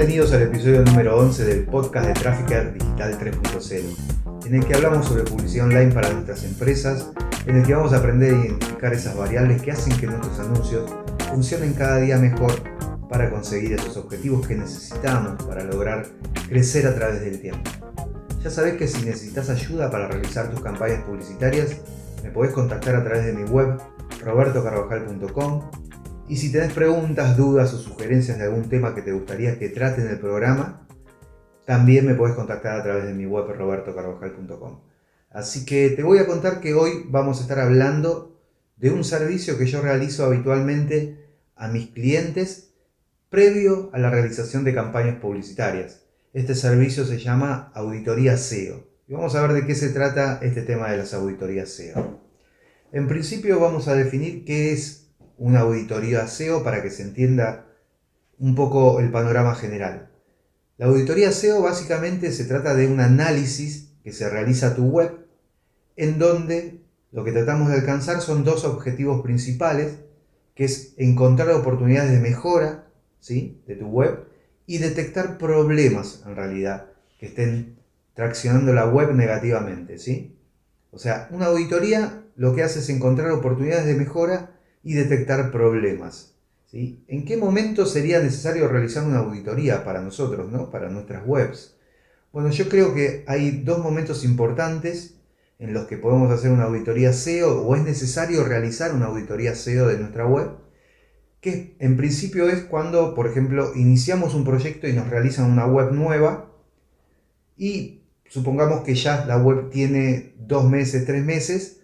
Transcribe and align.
Bienvenidos 0.00 0.32
al 0.32 0.40
episodio 0.44 0.80
número 0.80 1.18
11 1.18 1.44
del 1.44 1.64
podcast 1.66 2.06
de 2.06 2.14
Trafficker 2.14 2.72
Digital 2.72 3.18
3.0, 3.18 4.46
en 4.46 4.54
el 4.54 4.64
que 4.64 4.74
hablamos 4.74 5.06
sobre 5.06 5.24
publicidad 5.24 5.66
online 5.66 5.92
para 5.92 6.10
nuestras 6.10 6.42
empresas, 6.44 7.10
en 7.44 7.56
el 7.56 7.66
que 7.66 7.74
vamos 7.74 7.92
a 7.92 7.98
aprender 7.98 8.32
a 8.32 8.38
identificar 8.38 8.94
esas 8.94 9.14
variables 9.14 9.60
que 9.60 9.72
hacen 9.72 9.94
que 9.98 10.06
nuestros 10.06 10.40
anuncios 10.40 10.90
funcionen 11.28 11.74
cada 11.74 11.98
día 11.98 12.16
mejor 12.16 12.50
para 13.10 13.28
conseguir 13.28 13.74
esos 13.74 13.98
objetivos 13.98 14.46
que 14.46 14.54
necesitamos 14.54 15.42
para 15.42 15.64
lograr 15.64 16.06
crecer 16.48 16.86
a 16.86 16.94
través 16.94 17.20
del 17.20 17.38
tiempo. 17.38 17.70
Ya 18.42 18.48
sabés 18.48 18.78
que 18.78 18.88
si 18.88 19.04
necesitas 19.04 19.50
ayuda 19.50 19.90
para 19.90 20.08
realizar 20.08 20.50
tus 20.50 20.62
campañas 20.62 21.04
publicitarias, 21.04 21.76
me 22.24 22.30
podés 22.30 22.52
contactar 22.52 22.96
a 22.96 23.04
través 23.04 23.26
de 23.26 23.34
mi 23.34 23.42
web 23.50 23.78
robertocarvajal.com 24.24 25.60
y 26.30 26.36
si 26.36 26.52
tenés 26.52 26.72
preguntas, 26.72 27.36
dudas 27.36 27.74
o 27.74 27.78
sugerencias 27.78 28.38
de 28.38 28.44
algún 28.44 28.68
tema 28.68 28.94
que 28.94 29.02
te 29.02 29.10
gustaría 29.10 29.58
que 29.58 29.68
trate 29.68 30.00
en 30.02 30.10
el 30.10 30.20
programa, 30.20 30.86
también 31.66 32.06
me 32.06 32.14
podés 32.14 32.36
contactar 32.36 32.78
a 32.78 32.82
través 32.84 33.04
de 33.04 33.14
mi 33.14 33.26
web 33.26 33.46
robertocarvajal.com. 33.48 34.80
Así 35.30 35.64
que 35.64 35.90
te 35.90 36.04
voy 36.04 36.18
a 36.18 36.26
contar 36.26 36.60
que 36.60 36.72
hoy 36.72 37.04
vamos 37.08 37.38
a 37.38 37.42
estar 37.42 37.58
hablando 37.58 38.40
de 38.76 38.90
un 38.90 39.02
servicio 39.02 39.58
que 39.58 39.66
yo 39.66 39.82
realizo 39.82 40.24
habitualmente 40.24 41.18
a 41.56 41.66
mis 41.66 41.88
clientes 41.88 42.74
previo 43.28 43.90
a 43.92 43.98
la 43.98 44.10
realización 44.10 44.62
de 44.62 44.72
campañas 44.72 45.16
publicitarias. 45.16 46.04
Este 46.32 46.54
servicio 46.54 47.04
se 47.04 47.18
llama 47.18 47.72
Auditoría 47.74 48.36
SEO. 48.36 48.86
Y 49.08 49.14
vamos 49.14 49.34
a 49.34 49.42
ver 49.42 49.52
de 49.52 49.66
qué 49.66 49.74
se 49.74 49.88
trata 49.88 50.38
este 50.42 50.62
tema 50.62 50.92
de 50.92 50.98
las 50.98 51.12
auditorías 51.12 51.70
SEO. 51.70 52.20
En 52.92 53.08
principio 53.08 53.58
vamos 53.58 53.88
a 53.88 53.96
definir 53.96 54.44
qué 54.44 54.72
es 54.72 54.99
una 55.40 55.60
auditoría 55.60 56.28
SEO 56.28 56.62
para 56.62 56.82
que 56.82 56.90
se 56.90 57.02
entienda 57.02 57.64
un 58.38 58.54
poco 58.54 59.00
el 59.00 59.10
panorama 59.10 59.54
general. 59.54 60.10
La 60.76 60.86
auditoría 60.86 61.32
SEO 61.32 61.62
básicamente 61.62 62.30
se 62.30 62.44
trata 62.44 62.74
de 62.74 62.86
un 62.86 63.00
análisis 63.00 63.88
que 64.04 64.12
se 64.12 64.28
realiza 64.28 64.68
a 64.68 64.74
tu 64.74 64.84
web 64.84 65.26
en 65.96 66.18
donde 66.18 66.82
lo 67.10 67.24
que 67.24 67.32
tratamos 67.32 67.70
de 67.70 67.76
alcanzar 67.76 68.20
son 68.20 68.44
dos 68.44 68.66
objetivos 68.66 69.22
principales, 69.22 70.00
que 70.54 70.64
es 70.64 70.92
encontrar 70.98 71.50
oportunidades 71.50 72.12
de 72.12 72.20
mejora 72.20 72.86
¿sí? 73.18 73.62
de 73.66 73.76
tu 73.76 73.86
web 73.86 74.26
y 74.66 74.76
detectar 74.76 75.38
problemas 75.38 76.22
en 76.26 76.36
realidad 76.36 76.86
que 77.18 77.26
estén 77.26 77.78
traccionando 78.12 78.74
la 78.74 78.86
web 78.86 79.14
negativamente. 79.14 79.98
¿sí? 79.98 80.36
O 80.90 80.98
sea, 80.98 81.28
una 81.30 81.46
auditoría 81.46 82.24
lo 82.36 82.54
que 82.54 82.62
hace 82.62 82.80
es 82.80 82.90
encontrar 82.90 83.30
oportunidades 83.30 83.86
de 83.86 83.94
mejora 83.94 84.59
y 84.82 84.94
detectar 84.94 85.50
problemas. 85.50 86.34
¿sí? 86.66 87.04
¿En 87.08 87.24
qué 87.24 87.36
momento 87.36 87.86
sería 87.86 88.20
necesario 88.20 88.68
realizar 88.68 89.04
una 89.04 89.18
auditoría 89.18 89.84
para 89.84 90.00
nosotros, 90.00 90.50
¿no? 90.50 90.70
para 90.70 90.88
nuestras 90.88 91.22
webs? 91.26 91.76
Bueno, 92.32 92.50
yo 92.50 92.68
creo 92.68 92.94
que 92.94 93.24
hay 93.26 93.62
dos 93.62 93.78
momentos 93.80 94.24
importantes 94.24 95.16
en 95.58 95.74
los 95.74 95.86
que 95.86 95.98
podemos 95.98 96.30
hacer 96.30 96.50
una 96.50 96.64
auditoría 96.64 97.12
SEO 97.12 97.62
o 97.62 97.76
es 97.76 97.82
necesario 97.82 98.44
realizar 98.44 98.94
una 98.94 99.06
auditoría 99.06 99.54
SEO 99.54 99.88
de 99.88 99.98
nuestra 99.98 100.26
web, 100.26 100.52
que 101.40 101.76
en 101.78 101.96
principio 101.96 102.48
es 102.48 102.62
cuando, 102.62 103.14
por 103.14 103.26
ejemplo, 103.26 103.72
iniciamos 103.74 104.34
un 104.34 104.44
proyecto 104.44 104.88
y 104.88 104.92
nos 104.92 105.08
realizan 105.08 105.50
una 105.50 105.66
web 105.66 105.92
nueva 105.92 106.50
y 107.56 108.04
supongamos 108.28 108.82
que 108.84 108.94
ya 108.94 109.26
la 109.26 109.36
web 109.36 109.70
tiene 109.70 110.34
dos 110.38 110.68
meses, 110.68 111.04
tres 111.04 111.24
meses, 111.24 111.79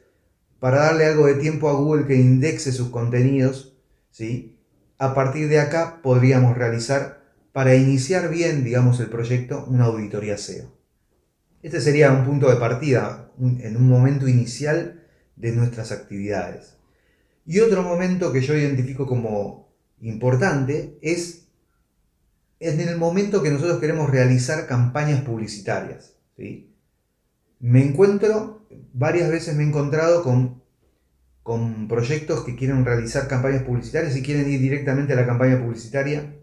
para 0.61 0.79
darle 0.79 1.07
algo 1.07 1.27
de 1.27 1.35
tiempo 1.35 1.69
a 1.69 1.75
Google 1.75 2.07
que 2.07 2.17
indexe 2.17 2.73
sus 2.73 2.89
contenidos, 2.89 3.77
¿sí? 4.11 4.59
A 4.99 5.15
partir 5.15 5.49
de 5.49 5.61
acá 5.61 6.01
podríamos 6.03 6.57
realizar, 6.57 7.25
para 7.53 7.75
iniciar 7.75 8.31
bien, 8.31 8.65
digamos, 8.65 9.01
el 9.01 9.09
proyecto, 9.09 9.65
una 9.69 9.85
auditoría 9.85 10.39
SEO. 10.39 10.73
Este 11.63 11.81
sería 11.81 12.13
un 12.13 12.25
punto 12.25 12.49
de 12.49 12.57
partida, 12.57 13.31
en 13.39 13.77
un 13.77 13.89
momento 13.89 14.29
inicial 14.29 15.03
de 15.37 15.53
nuestras 15.53 15.93
actividades. 15.93 16.77
Y 17.45 17.61
otro 17.61 17.83
momento 17.83 18.33
que 18.33 18.41
yo 18.41 18.55
identifico 18.55 19.07
como 19.07 19.73
importante 20.01 20.99
es 21.03 21.49
en 22.61 22.81
el 22.81 22.97
momento 22.97 23.43
que 23.43 23.51
nosotros 23.51 23.79
queremos 23.79 24.11
realizar 24.11 24.67
campañas 24.67 25.23
publicitarias. 25.23 26.15
¿sí? 26.37 26.76
Me 27.59 27.83
encuentro 27.83 28.67
varias 28.93 29.31
veces 29.31 29.55
me 29.55 29.63
he 29.63 29.67
encontrado 29.67 30.23
con, 30.23 30.63
con 31.43 31.89
proyectos 31.89 32.45
que 32.45 32.57
quieren 32.57 32.85
realizar 32.85 33.29
campañas 33.29 33.63
publicitarias 33.63 34.17
y 34.17 34.23
quieren 34.23 34.51
ir 34.51 34.61
directamente 34.61 35.13
a 35.13 35.17
la 35.17 35.27
campaña 35.27 35.61
publicitaria. 35.61 36.35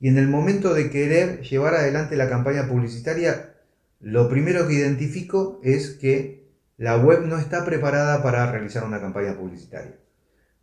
Y 0.00 0.08
en 0.08 0.18
el 0.18 0.28
momento 0.28 0.74
de 0.74 0.90
querer 0.90 1.42
llevar 1.42 1.74
adelante 1.74 2.16
la 2.16 2.28
campaña 2.28 2.68
publicitaria, 2.68 3.54
lo 4.00 4.28
primero 4.28 4.66
que 4.66 4.74
identifico 4.74 5.60
es 5.62 5.90
que 5.90 6.44
la 6.76 6.96
web 6.96 7.24
no 7.26 7.38
está 7.38 7.64
preparada 7.64 8.22
para 8.22 8.50
realizar 8.50 8.84
una 8.84 9.00
campaña 9.00 9.36
publicitaria. 9.36 9.96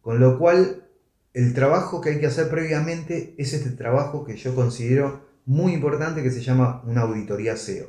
Con 0.02 0.20
lo 0.20 0.38
cual, 0.38 0.88
el 1.34 1.54
trabajo 1.54 2.02
que 2.02 2.10
hay 2.10 2.20
que 2.20 2.28
hacer 2.28 2.50
previamente 2.50 3.36
es 3.38 3.54
este 3.54 3.72
trabajo 3.72 4.26
que 4.26 4.36
yo 4.36 4.54
considero 4.54 5.26
muy 5.46 5.74
importante 5.74 6.22
que 6.22 6.32
se 6.32 6.42
llama 6.42 6.84
una 6.86 7.02
auditoría 7.02 7.56
SEO, 7.56 7.88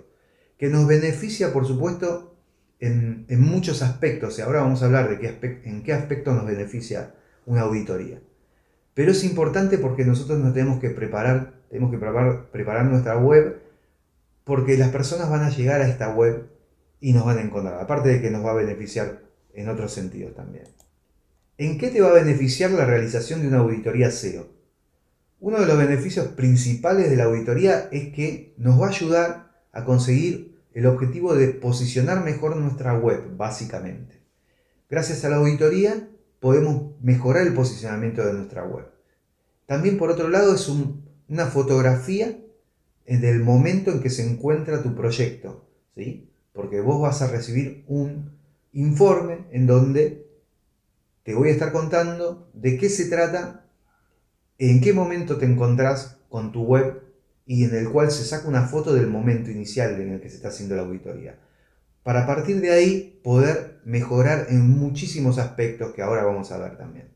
que 0.63 0.69
nos 0.69 0.87
beneficia, 0.87 1.53
por 1.53 1.67
supuesto, 1.67 2.37
en, 2.79 3.27
muchos 3.41 3.83
aspectos, 3.83 4.39
y 4.39 4.43
ahora 4.43 4.61
vamos 4.61 4.81
a 4.81 4.87
hablar 4.87 5.11
de 5.11 5.19
qué 5.19 5.61
en 5.65 5.83
qué 5.83 5.93
aspecto 5.93 6.33
nos 6.33 6.47
beneficia 6.47 7.17
una 7.47 7.63
auditoría. 7.63 8.21
Pero 8.95 9.11
es 9.11 9.25
importante 9.25 9.77
porque 9.77 10.05
nosotros 10.05 10.39
nos 10.39 10.55
tenemos 10.55 10.79
que 10.79 10.91
preparar, 10.91 11.55
tenemos 11.69 11.91
que 11.91 11.99
preparar, 11.99 12.49
preparar 12.53 12.85
nuestra 12.85 13.19
web, 13.19 13.61
porque 14.45 14.79
las 14.79 14.91
personas 14.91 15.29
van 15.29 15.43
a 15.43 15.51
llegar 15.51 15.81
a 15.81 15.89
esta 15.89 16.15
web 16.15 16.47
y 17.01 17.13
nos 17.13 17.27
van 17.27 17.39
a 17.39 17.43
encontrar, 17.43 17.81
aparte 17.81 18.11
de 18.11 18.21
que 18.21 18.31
nos 18.31 18.47
va 18.47 18.53
a 18.53 18.55
beneficiar 18.55 19.21
en 19.55 19.69
otros 19.69 19.91
sentidos 19.93 20.37
también. 20.37 20.67
¿En 21.59 21.77
qué 21.77 21.89
te 21.89 22.01
va 22.01 22.11
a 22.11 22.23
beneficiar 22.23 22.71
la 22.71 22.85
realización 22.85 23.43
de 23.43 23.49
una 23.49 23.59
auditoría 23.59 24.13
SEO? 24.13 24.47
Uno 25.41 25.59
de 25.59 25.67
los 25.67 25.77
beneficios 25.77 26.29
principales 26.29 27.11
de 27.11 27.17
la 27.17 27.25
auditoría 27.25 27.89
es 27.91 28.13
que 28.13 28.55
nos 28.59 28.81
va 28.81 28.87
a 28.87 28.91
ayudar 28.91 29.53
a 29.73 29.85
conseguir 29.85 30.52
el 30.75 30.87
objetivo 30.87 31.35
de 31.35 31.49
posicionar 31.49 32.25
mejor 32.25 32.57
nuestra 32.57 32.99
web, 32.99 33.37
básicamente. 33.37 34.23
Gracias 34.89 35.25
a 35.25 35.29
la 35.29 35.37
auditoría 35.37 36.09
podemos 36.41 37.01
mejorar 37.01 37.47
el 37.47 37.55
posicionamiento 37.55 38.25
de 38.25 38.33
nuestra 38.33 38.65
web. 38.65 38.87
También 39.67 39.97
por 39.97 40.11
otro 40.11 40.29
lado 40.29 40.55
es 40.55 40.69
una 41.29 41.47
fotografía 41.47 42.37
del 43.07 43.43
momento 43.43 43.91
en 43.91 44.01
que 44.01 44.11
se 44.11 44.29
encuentra 44.29 44.83
tu 44.83 44.95
proyecto, 44.95 45.69
¿sí? 45.95 46.31
porque 46.53 46.81
vos 46.81 47.01
vas 47.01 47.23
a 47.23 47.29
recibir 47.29 47.85
un 47.87 48.33
informe 48.73 49.47
en 49.51 49.67
donde 49.67 50.27
te 51.23 51.35
voy 51.35 51.51
a 51.51 51.53
estar 51.53 51.73
contando 51.73 52.51
de 52.55 52.79
qué 52.79 52.89
se 52.89 53.09
trata, 53.09 53.67
en 54.59 54.81
qué 54.81 54.93
momento 54.93 55.39
te 55.39 55.47
encontrás 55.47 56.19
con 56.29 56.53
tu 56.53 56.63
web 56.63 57.03
y 57.53 57.65
en 57.65 57.75
el 57.75 57.91
cual 57.91 58.11
se 58.11 58.25
saca 58.25 58.49
una 58.49 58.67
foto 58.67 58.95
del 58.95 59.09
momento 59.09 59.51
inicial 59.51 60.01
en 60.01 60.13
el 60.13 60.21
que 60.23 60.31
se 60.31 60.37
está 60.37 60.49
haciendo 60.49 60.75
la 60.75 60.81
auditoría. 60.81 61.39
Para 62.03 62.27
partir 62.27 62.63
de 62.63 62.71
ahí 62.71 63.21
poder 63.23 63.83
mejorar 63.85 64.47
en 64.49 64.71
muchísimos 64.71 65.37
aspectos 65.37 65.93
que 65.93 66.01
ahora 66.01 66.25
vamos 66.25 66.51
a 66.51 66.57
ver 66.57 66.79
también. 66.79 67.11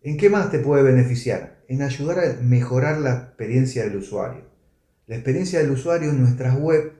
¿En 0.00 0.16
qué 0.16 0.30
más 0.30 0.52
te 0.52 0.60
puede 0.60 0.84
beneficiar? 0.84 1.58
En 1.66 1.82
ayudar 1.82 2.20
a 2.20 2.40
mejorar 2.40 2.98
la 2.98 3.14
experiencia 3.14 3.82
del 3.82 3.96
usuario. 3.96 4.44
La 5.08 5.16
experiencia 5.16 5.58
del 5.58 5.72
usuario 5.72 6.10
en 6.10 6.20
nuestras 6.20 6.56
web 6.56 6.92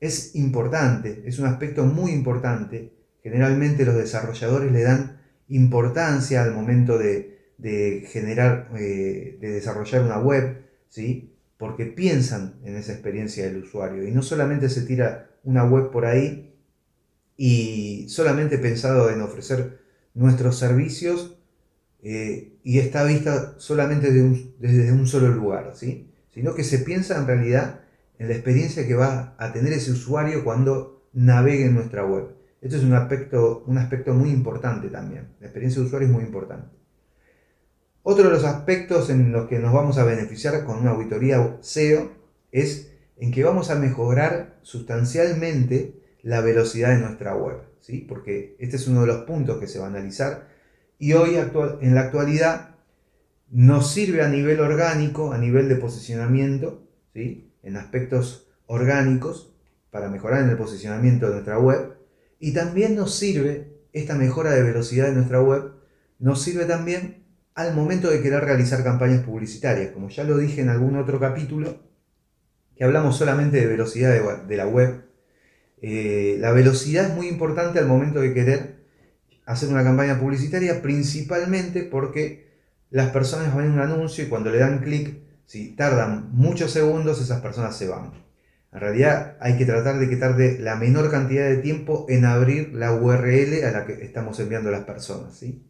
es 0.00 0.34
importante, 0.34 1.22
es 1.26 1.38
un 1.38 1.46
aspecto 1.46 1.84
muy 1.84 2.10
importante. 2.10 2.92
Generalmente 3.22 3.84
los 3.84 3.94
desarrolladores 3.94 4.72
le 4.72 4.82
dan 4.82 5.20
importancia 5.46 6.42
al 6.42 6.54
momento 6.54 6.98
de, 6.98 7.38
generar, 8.08 8.68
eh, 8.76 9.38
de 9.40 9.48
desarrollar 9.48 10.02
una 10.02 10.18
web, 10.18 10.64
¿sí? 10.88 11.31
Porque 11.62 11.86
piensan 11.86 12.56
en 12.64 12.74
esa 12.74 12.90
experiencia 12.90 13.44
del 13.44 13.62
usuario 13.62 14.02
y 14.04 14.10
no 14.10 14.24
solamente 14.24 14.68
se 14.68 14.82
tira 14.82 15.30
una 15.44 15.62
web 15.62 15.92
por 15.92 16.06
ahí 16.06 16.56
y 17.36 18.06
solamente 18.08 18.58
pensado 18.58 19.10
en 19.10 19.20
ofrecer 19.20 19.78
nuestros 20.12 20.58
servicios 20.58 21.36
eh, 22.02 22.58
y 22.64 22.80
está 22.80 23.04
vista 23.04 23.54
solamente 23.58 24.10
desde 24.10 24.90
un 24.90 25.06
solo 25.06 25.28
lugar, 25.28 25.70
¿sí? 25.76 26.10
sino 26.34 26.56
que 26.56 26.64
se 26.64 26.78
piensa 26.78 27.16
en 27.16 27.28
realidad 27.28 27.82
en 28.18 28.26
la 28.26 28.34
experiencia 28.34 28.84
que 28.84 28.96
va 28.96 29.36
a 29.38 29.52
tener 29.52 29.72
ese 29.72 29.92
usuario 29.92 30.42
cuando 30.42 31.06
navegue 31.12 31.66
en 31.66 31.74
nuestra 31.76 32.04
web. 32.04 32.34
Esto 32.60 32.76
es 32.76 32.82
un 32.82 32.94
aspecto, 32.94 33.62
un 33.68 33.78
aspecto 33.78 34.14
muy 34.14 34.30
importante 34.30 34.88
también. 34.88 35.28
La 35.38 35.46
experiencia 35.46 35.80
de 35.80 35.86
usuario 35.86 36.08
es 36.08 36.12
muy 36.12 36.24
importante. 36.24 36.81
Otro 38.04 38.24
de 38.24 38.30
los 38.30 38.44
aspectos 38.44 39.10
en 39.10 39.30
los 39.30 39.48
que 39.48 39.60
nos 39.60 39.72
vamos 39.72 39.96
a 39.98 40.04
beneficiar 40.04 40.64
con 40.64 40.78
una 40.78 40.90
auditoría 40.90 41.58
SEO 41.60 42.10
es 42.50 42.90
en 43.16 43.30
que 43.30 43.44
vamos 43.44 43.70
a 43.70 43.76
mejorar 43.76 44.58
sustancialmente 44.62 46.00
la 46.22 46.40
velocidad 46.40 46.90
de 46.90 46.98
nuestra 46.98 47.36
web, 47.36 47.58
¿sí? 47.80 47.98
porque 48.08 48.56
este 48.58 48.76
es 48.76 48.88
uno 48.88 49.02
de 49.02 49.06
los 49.06 49.24
puntos 49.24 49.58
que 49.58 49.68
se 49.68 49.78
va 49.78 49.86
a 49.86 49.88
analizar 49.88 50.48
y 50.98 51.12
hoy 51.12 51.36
en 51.80 51.94
la 51.94 52.00
actualidad 52.00 52.76
nos 53.50 53.92
sirve 53.92 54.22
a 54.22 54.28
nivel 54.28 54.60
orgánico, 54.60 55.32
a 55.32 55.38
nivel 55.38 55.68
de 55.68 55.76
posicionamiento, 55.76 56.82
¿sí? 57.12 57.52
en 57.62 57.76
aspectos 57.76 58.48
orgánicos, 58.66 59.54
para 59.90 60.08
mejorar 60.08 60.42
en 60.42 60.50
el 60.50 60.56
posicionamiento 60.56 61.26
de 61.26 61.32
nuestra 61.32 61.58
web. 61.58 61.98
Y 62.40 62.54
también 62.54 62.96
nos 62.96 63.14
sirve, 63.14 63.76
esta 63.92 64.14
mejora 64.14 64.52
de 64.52 64.62
velocidad 64.62 65.06
de 65.06 65.12
nuestra 65.12 65.42
web, 65.42 65.72
nos 66.18 66.40
sirve 66.42 66.64
también 66.64 67.21
al 67.54 67.74
momento 67.74 68.10
de 68.10 68.20
querer 68.22 68.44
realizar 68.44 68.82
campañas 68.82 69.24
publicitarias. 69.24 69.90
Como 69.92 70.08
ya 70.08 70.24
lo 70.24 70.38
dije 70.38 70.60
en 70.60 70.68
algún 70.68 70.96
otro 70.96 71.20
capítulo, 71.20 71.80
que 72.76 72.84
hablamos 72.84 73.16
solamente 73.16 73.58
de 73.58 73.66
velocidad 73.66 74.12
de, 74.46 74.56
la 74.56 74.66
web, 74.66 75.04
eh, 75.80 76.36
la 76.38 76.52
velocidad 76.52 77.08
es 77.10 77.14
muy 77.14 77.28
importante 77.28 77.78
al 77.78 77.86
momento 77.86 78.20
de 78.20 78.32
querer 78.32 78.82
hacer 79.44 79.68
una 79.68 79.84
campaña 79.84 80.18
publicitaria, 80.18 80.80
principalmente 80.82 81.82
porque 81.82 82.50
las 82.90 83.10
personas 83.10 83.54
ven 83.56 83.70
un 83.70 83.80
anuncio 83.80 84.24
y 84.24 84.28
cuando 84.28 84.50
le 84.50 84.58
dan 84.58 84.80
clic, 84.80 85.18
si 85.46 85.74
tardan 85.74 86.30
muchos 86.32 86.70
segundos, 86.70 87.20
esas 87.20 87.40
personas 87.40 87.76
se 87.76 87.88
van. 87.88 88.12
En 88.72 88.80
realidad 88.80 89.36
hay 89.40 89.58
que 89.58 89.66
tratar 89.66 89.98
de 89.98 90.08
que 90.08 90.16
tarde 90.16 90.58
la 90.58 90.76
menor 90.76 91.10
cantidad 91.10 91.46
de 91.46 91.58
tiempo 91.58 92.06
en 92.08 92.24
abrir 92.24 92.72
la 92.72 92.94
URL 92.94 93.64
a 93.64 93.70
la 93.70 93.84
que 93.84 94.02
estamos 94.04 94.40
enviando 94.40 94.70
las 94.70 94.84
personas. 94.84 95.36
¿sí? 95.36 95.62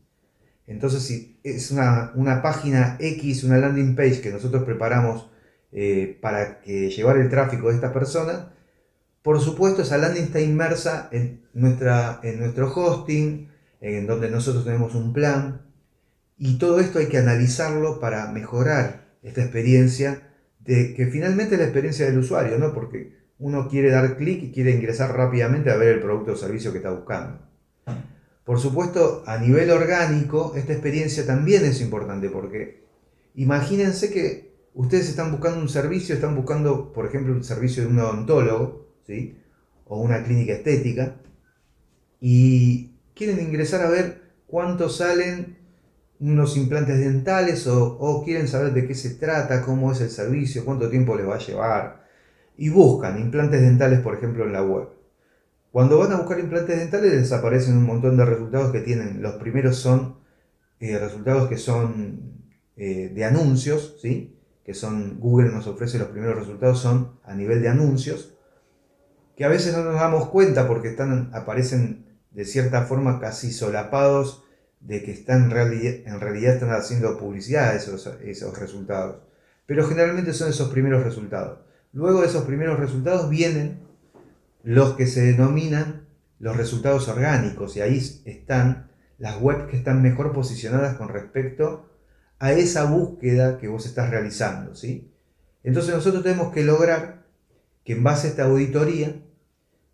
Entonces, 0.66 1.02
si 1.02 1.38
es 1.42 1.70
una, 1.70 2.40
página 2.42 2.96
X, 3.00 3.44
una 3.44 3.58
landing 3.58 3.96
page 3.96 4.20
que 4.20 4.30
nosotros 4.30 4.64
preparamos 4.64 5.30
eh, 5.72 6.18
para 6.20 6.60
que 6.60 6.90
llevar 6.90 7.18
el 7.18 7.28
tráfico 7.28 7.68
de 7.68 7.74
estas 7.74 7.92
personas, 7.92 8.46
por 9.22 9.40
supuesto 9.40 9.82
esa 9.82 9.98
landing 9.98 10.24
está 10.24 10.40
inmersa 10.40 11.08
en, 11.12 11.42
nuestra, 11.52 12.20
en 12.22 12.40
nuestro 12.40 12.72
hosting, 12.72 13.48
en 13.80 14.06
donde 14.06 14.30
nosotros 14.30 14.64
tenemos 14.64 14.94
un 14.94 15.12
plan, 15.12 15.62
y 16.38 16.58
todo 16.58 16.80
esto 16.80 16.98
hay 16.98 17.06
que 17.06 17.18
analizarlo 17.18 18.00
para 18.00 18.30
mejorar 18.32 19.06
esta 19.22 19.42
experiencia, 19.42 20.28
de 20.60 20.94
que 20.94 21.06
finalmente 21.06 21.54
es 21.54 21.60
la 21.60 21.66
experiencia 21.66 22.06
del 22.06 22.18
usuario, 22.18 22.58
¿no? 22.58 22.72
Porque 22.72 23.16
uno 23.38 23.68
quiere 23.68 23.90
dar 23.90 24.16
clic 24.16 24.42
y 24.42 24.52
quiere 24.52 24.70
ingresar 24.70 25.16
rápidamente 25.16 25.70
a 25.70 25.76
ver 25.76 25.88
el 25.88 26.00
producto 26.00 26.32
o 26.32 26.36
servicio 26.36 26.70
que 26.70 26.78
está 26.78 26.90
buscando. 26.90 27.40
Por 28.44 28.58
supuesto, 28.58 29.22
a 29.26 29.38
nivel 29.38 29.70
orgánico, 29.70 30.54
esta 30.56 30.72
experiencia 30.72 31.24
también 31.26 31.64
es 31.64 31.80
importante 31.80 32.28
porque 32.28 32.82
imagínense 33.34 34.10
que 34.10 34.52
ustedes 34.74 35.08
están 35.08 35.30
buscando 35.30 35.60
un 35.60 35.68
servicio, 35.68 36.14
están 36.14 36.34
buscando, 36.34 36.92
por 36.92 37.06
ejemplo, 37.06 37.32
un 37.32 37.44
servicio 37.44 37.84
de 37.84 37.90
un 37.90 37.98
odontólogo, 38.00 38.88
¿sí? 39.06 39.38
O 39.86 40.00
una 40.00 40.24
clínica 40.24 40.54
estética, 40.54 41.16
y 42.24 42.92
quieren 43.14 43.40
ingresar 43.40 43.82
a 43.84 43.90
ver 43.90 44.22
cuánto 44.46 44.88
salen 44.88 45.58
unos 46.20 46.56
implantes 46.56 47.00
dentales 47.00 47.66
o, 47.66 48.22
quieren 48.24 48.46
saber 48.46 48.72
de 48.72 48.86
qué 48.86 48.94
se 48.94 49.16
trata, 49.16 49.62
cómo 49.62 49.90
es 49.90 50.00
el 50.00 50.08
servicio, 50.08 50.64
cuánto 50.64 50.88
tiempo 50.88 51.16
les 51.16 51.26
va 51.26 51.34
a 51.34 51.38
llevar. 51.38 52.06
Y 52.56 52.68
buscan 52.68 53.18
implantes 53.18 53.60
dentales, 53.60 53.98
por 54.00 54.14
ejemplo, 54.14 54.44
en 54.44 54.52
la 54.52 54.62
web. 54.62 54.88
Cuando 55.72 55.98
van 55.98 56.12
a 56.12 56.18
buscar 56.18 56.38
implantes 56.38 56.78
dentales 56.78 57.12
les 57.12 57.32
aparecen 57.32 57.78
un 57.78 57.84
montón 57.84 58.18
de 58.18 58.26
resultados 58.26 58.70
que 58.72 58.80
tienen. 58.80 59.22
Los 59.22 59.36
primeros 59.36 59.76
son 59.76 60.18
eh, 60.80 60.98
resultados 60.98 61.48
que 61.48 61.56
son 61.56 62.44
eh, 62.76 63.10
de 63.14 63.24
anuncios, 63.24 63.96
¿sí? 64.02 64.38
que 64.64 64.74
son 64.74 65.18
Google 65.18 65.50
nos 65.50 65.66
ofrece 65.66 65.98
los 65.98 66.08
primeros 66.08 66.36
resultados 66.36 66.78
son 66.78 67.18
a 67.24 67.34
nivel 67.34 67.62
de 67.62 67.68
anuncios, 67.68 68.34
que 69.34 69.46
a 69.46 69.48
veces 69.48 69.74
no 69.74 69.82
nos 69.82 69.94
damos 69.94 70.28
cuenta 70.28 70.68
porque 70.68 70.88
están, 70.88 71.30
aparecen 71.32 72.04
de 72.32 72.44
cierta 72.44 72.82
forma 72.82 73.18
casi 73.18 73.50
solapados 73.50 74.44
de 74.80 75.02
que 75.02 75.12
están 75.12 75.44
en 75.44 75.50
realidad, 75.52 75.94
en 76.04 76.20
realidad 76.20 76.54
están 76.54 76.72
haciendo 76.72 77.16
publicidad 77.16 77.74
esos, 77.74 78.06
esos 78.22 78.58
resultados. 78.58 79.22
Pero 79.64 79.86
generalmente 79.86 80.34
son 80.34 80.50
esos 80.50 80.68
primeros 80.70 81.02
resultados. 81.02 81.60
Luego 81.92 82.20
de 82.20 82.26
esos 82.26 82.44
primeros 82.44 82.78
resultados 82.78 83.30
vienen 83.30 83.80
los 84.62 84.94
que 84.94 85.06
se 85.06 85.22
denominan 85.22 86.06
los 86.38 86.56
resultados 86.56 87.08
orgánicos 87.08 87.76
y 87.76 87.80
ahí 87.80 87.98
están 88.24 88.90
las 89.18 89.40
webs 89.40 89.70
que 89.70 89.76
están 89.76 90.02
mejor 90.02 90.32
posicionadas 90.32 90.96
con 90.96 91.08
respecto 91.08 91.88
a 92.38 92.52
esa 92.52 92.84
búsqueda 92.84 93.58
que 93.58 93.68
vos 93.68 93.86
estás 93.86 94.10
realizando. 94.10 94.74
¿sí? 94.74 95.12
Entonces 95.62 95.94
nosotros 95.94 96.24
tenemos 96.24 96.52
que 96.52 96.64
lograr 96.64 97.22
que 97.84 97.92
en 97.92 98.02
base 98.02 98.26
a 98.26 98.30
esta 98.30 98.44
auditoría 98.44 99.22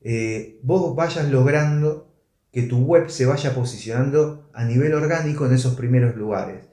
eh, 0.00 0.58
vos 0.62 0.96
vayas 0.96 1.30
logrando 1.30 2.14
que 2.52 2.62
tu 2.62 2.78
web 2.78 3.10
se 3.10 3.26
vaya 3.26 3.54
posicionando 3.54 4.48
a 4.54 4.64
nivel 4.64 4.94
orgánico 4.94 5.46
en 5.46 5.52
esos 5.52 5.74
primeros 5.74 6.16
lugares. 6.16 6.64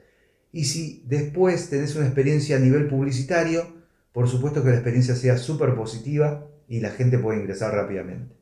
Y 0.52 0.64
si 0.64 1.04
después 1.06 1.68
tenés 1.68 1.94
una 1.96 2.06
experiencia 2.06 2.56
a 2.56 2.60
nivel 2.60 2.88
publicitario, 2.88 3.74
por 4.12 4.28
supuesto 4.28 4.62
que 4.62 4.70
la 4.70 4.76
experiencia 4.76 5.14
sea 5.14 5.36
súper 5.36 5.74
positiva 5.74 6.46
y 6.68 6.80
la 6.80 6.90
gente 6.90 7.18
puede 7.18 7.40
ingresar 7.40 7.74
rápidamente. 7.74 8.34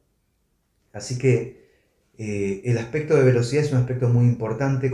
Así 0.92 1.18
que 1.18 1.64
eh, 2.16 2.62
el 2.64 2.78
aspecto 2.78 3.16
de 3.16 3.24
velocidad 3.24 3.64
es 3.64 3.72
un 3.72 3.78
aspecto 3.78 4.08
muy 4.08 4.24
importante 4.26 4.90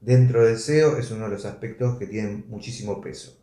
dentro 0.00 0.44
del 0.44 0.58
SEO, 0.58 0.96
es 0.96 1.10
uno 1.10 1.24
de 1.24 1.30
los 1.30 1.44
aspectos 1.44 1.98
que 1.98 2.06
tienen 2.06 2.46
muchísimo 2.48 3.00
peso. 3.00 3.38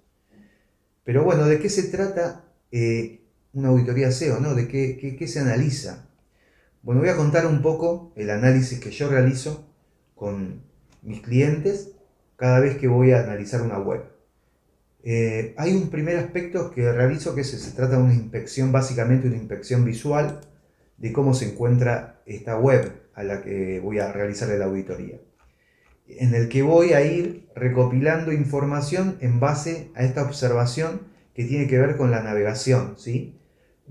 Pero 1.04 1.24
bueno, 1.24 1.46
¿de 1.46 1.60
qué 1.60 1.70
se 1.70 1.84
trata 1.84 2.46
eh, 2.72 3.22
una 3.54 3.70
auditoría 3.70 4.12
SEO? 4.12 4.40
¿no? 4.40 4.56
¿De 4.56 4.68
qué, 4.68 5.16
qué 5.18 5.28
se 5.28 5.40
analiza? 5.40 6.08
Bueno, 6.84 7.02
voy 7.02 7.10
a 7.10 7.16
contar 7.16 7.46
un 7.46 7.62
poco 7.62 8.12
el 8.16 8.30
análisis 8.32 8.80
que 8.80 8.92
yo 8.92 9.10
realizo 9.10 9.68
con 10.16 10.64
mis 11.04 11.22
clientes 11.22 11.92
cada 12.36 12.60
vez 12.60 12.78
que 12.78 12.88
voy 12.88 13.12
a 13.12 13.24
analizar 13.24 13.62
una 13.62 13.78
web. 13.78 14.11
Eh, 15.04 15.54
hay 15.58 15.74
un 15.76 15.90
primer 15.90 16.18
aspecto 16.18 16.72
que 16.72 16.92
realizo 16.92 17.34
que 17.34 17.44
se, 17.44 17.72
trata 17.72 17.98
de 17.98 18.04
una 18.04 18.14
inspección, 18.14 18.72
básicamente 18.72 19.28
una 19.28 19.38
inspección 19.38 19.84
visual 19.84 20.42
de 20.98 21.12
cómo 21.12 21.34
se 21.34 21.52
encuentra 21.52 22.22
esta 22.26 22.58
web 22.58 22.92
a 23.16 23.24
la 23.24 23.42
que 23.42 23.80
voy 23.80 24.00
a 24.00 24.12
realizar 24.12 24.50
la 24.50 24.66
auditoría. 24.66 25.20
En 26.08 26.36
el 26.36 26.50
que 26.50 26.62
voy 26.62 26.94
a 26.94 27.02
ir 27.02 27.48
recopilando 27.56 28.32
información 28.32 29.18
en 29.22 29.40
base 29.40 29.92
a 29.96 30.04
esta 30.04 30.24
observación 30.24 31.02
que 31.34 31.46
tiene 31.46 31.68
que 31.68 31.80
ver 31.80 31.98
con 31.98 32.12
la 32.12 32.22
navegación, 32.22 32.96
¿sí? 32.98 33.42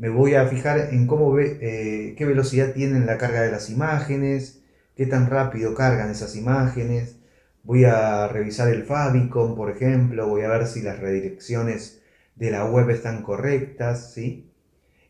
me 0.01 0.09
voy 0.09 0.35
a 0.35 0.47
fijar 0.47 0.89
en 0.93 1.07
cómo 1.07 1.39
eh, 1.39 2.15
qué 2.17 2.25
velocidad 2.25 2.73
tienen 2.73 3.05
la 3.05 3.19
carga 3.19 3.43
de 3.43 3.51
las 3.51 3.69
imágenes, 3.69 4.63
qué 4.97 5.05
tan 5.05 5.29
rápido 5.29 5.75
cargan 5.75 6.11
esas 6.11 6.37
imágenes. 6.37 7.17
Voy 7.63 7.85
a 7.85 8.29
revisar 8.29 8.69
el 8.73 8.85
favicon, 8.85 9.55
por 9.55 9.71
ejemplo, 9.71 10.29
voy 10.29 10.43
a 10.43 10.49
ver 10.49 10.67
si 10.67 10.83
las 10.83 10.99
redirecciones 10.99 12.01
de 12.37 12.51
la 12.51 12.65
web 12.65 12.91
están 12.91 13.23
correctas, 13.23 14.13
¿sí? 14.15 14.47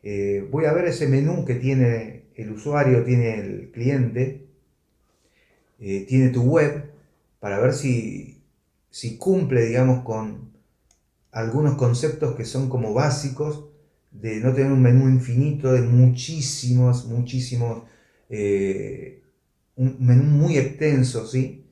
Eh, 0.02 0.46
voy 0.50 0.64
a 0.64 0.72
ver 0.72 0.86
ese 0.86 1.08
menú 1.08 1.44
que 1.44 1.54
tiene 1.54 2.24
el 2.34 2.52
usuario, 2.52 3.04
tiene 3.04 3.38
el 3.38 3.70
cliente, 3.72 4.46
eh, 5.78 6.04
tiene 6.08 6.30
tu 6.30 6.42
web, 6.42 6.90
para 7.40 7.58
ver 7.58 7.72
si, 7.72 8.42
si 8.90 9.16
cumple, 9.16 9.64
digamos, 9.64 10.04
con 10.04 10.50
algunos 11.32 11.76
conceptos 11.76 12.34
que 12.36 12.44
son 12.44 12.68
como 12.68 12.92
básicos 12.94 13.66
de 14.10 14.40
no 14.40 14.52
tener 14.54 14.72
un 14.72 14.82
menú 14.82 15.08
infinito, 15.08 15.72
de 15.72 15.82
muchísimos, 15.82 17.06
muchísimos, 17.06 17.84
eh, 18.28 19.22
un 19.76 19.96
menú 20.00 20.24
muy 20.24 20.58
extenso, 20.58 21.26
¿sí? 21.26 21.64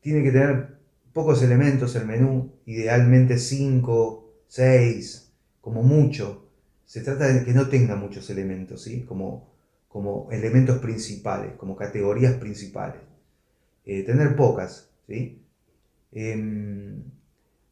Tiene 0.00 0.22
que 0.22 0.30
tener 0.30 0.78
pocos 1.12 1.42
elementos 1.42 1.94
el 1.96 2.06
menú, 2.06 2.52
idealmente 2.66 3.38
5, 3.38 4.32
6, 4.48 5.32
como 5.60 5.82
mucho. 5.82 6.46
Se 6.84 7.02
trata 7.02 7.28
de 7.28 7.44
que 7.44 7.52
no 7.52 7.68
tenga 7.68 7.96
muchos 7.96 8.30
elementos, 8.30 8.82
¿sí? 8.82 9.02
Como, 9.02 9.52
como 9.88 10.28
elementos 10.32 10.78
principales, 10.78 11.52
como 11.56 11.76
categorías 11.76 12.34
principales. 12.34 13.00
Eh, 13.84 14.02
tener 14.04 14.36
pocas, 14.36 14.90
¿sí? 15.06 15.42
Em, 16.12 17.02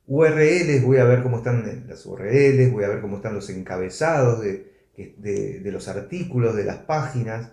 URLs, 0.06 0.82
voy 0.85 0.99
a 0.99 1.04
ver 1.04 1.23
cómo 1.23 1.38
están 1.38 1.85
las 1.88 2.06
URLs, 2.06 2.73
voy 2.73 2.85
a 2.85 2.88
ver 2.88 3.00
cómo 3.00 3.16
están 3.16 3.35
los 3.35 3.50
encabezados 3.50 4.40
de, 4.40 5.61
los 5.64 5.88
artículos, 5.88 6.56
de 6.56 6.64
las 6.64 6.78
páginas. 6.78 7.52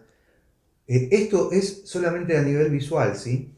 Eh, 0.88 1.10
esto 1.12 1.52
es 1.52 1.82
solamente 1.86 2.38
a 2.38 2.44
nivel 2.44 2.70
visual, 2.70 3.16
¿sí? 3.16 3.55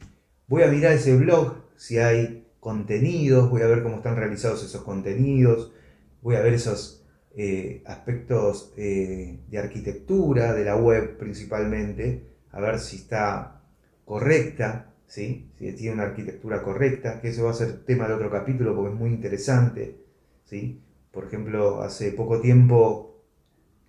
Voy 0.48 0.64
a 0.64 0.68
mirar 0.68 0.94
ese 0.94 1.16
blog, 1.18 1.56
si 1.76 1.98
hay 1.98 2.48
contenidos, 2.60 3.50
voy 3.50 3.62
a 3.62 3.68
ver 3.68 3.84
cómo 3.84 3.98
están 3.98 4.16
realizados 4.16 4.64
esos 4.64 4.82
contenidos, 4.82 5.74
voy 6.22 6.36
a 6.36 6.42
ver 6.42 6.54
esos 6.54 7.06
eh, 7.36 7.84
aspectos 7.86 8.74
eh, 8.78 9.40
de 9.50 9.58
arquitectura 9.58 10.54
de 10.54 10.64
la 10.66 10.78
web 10.78 11.18
principalmente, 11.18 12.24
a 12.52 12.62
ver 12.62 12.80
si 12.80 12.96
está 12.96 13.62
correcta, 14.06 14.94
si 15.06 15.52
tiene 15.58 15.92
una 15.92 16.04
arquitectura 16.04 16.64
correcta, 16.64 17.20
que 17.20 17.30
eso 17.30 17.44
va 17.44 17.52
a 17.52 17.54
ser 17.54 17.84
tema 17.86 18.08
de 18.08 18.14
otro 18.14 18.32
capítulo 18.32 18.76
porque 18.76 18.94
es 18.94 19.00
muy 19.00 19.10
interesante. 19.10 19.98
¿sí? 20.46 20.82
Por 21.12 21.26
ejemplo, 21.26 21.82
hace 21.82 22.12
poco 22.12 22.40
tiempo 22.40 23.22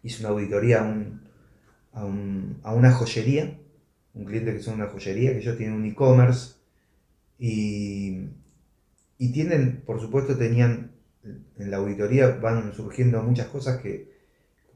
hice 0.03 0.23
una 0.23 0.31
auditoría 0.31 0.81
a, 1.93 2.05
una 2.05 2.93
joyería, 2.93 3.59
un 4.19 4.25
cliente 4.27 4.53
que 4.53 4.61
son 4.61 4.75
una 4.75 4.89
joyería, 4.89 5.33
que 5.33 5.39
ellos 5.39 5.57
tienen 5.57 5.77
un 5.77 5.87
e-commerce 5.87 6.57
y 7.39 8.29
y 9.19 9.33
tienen, 9.33 9.83
por 9.85 10.01
supuesto, 10.01 10.37
tenían, 10.37 10.93
en 11.25 11.71
la 11.71 11.79
auditoría 11.79 12.39
van 12.41 12.73
surgiendo 12.73 13.21
muchas 13.23 13.49
cosas 13.49 13.81
que 13.81 14.17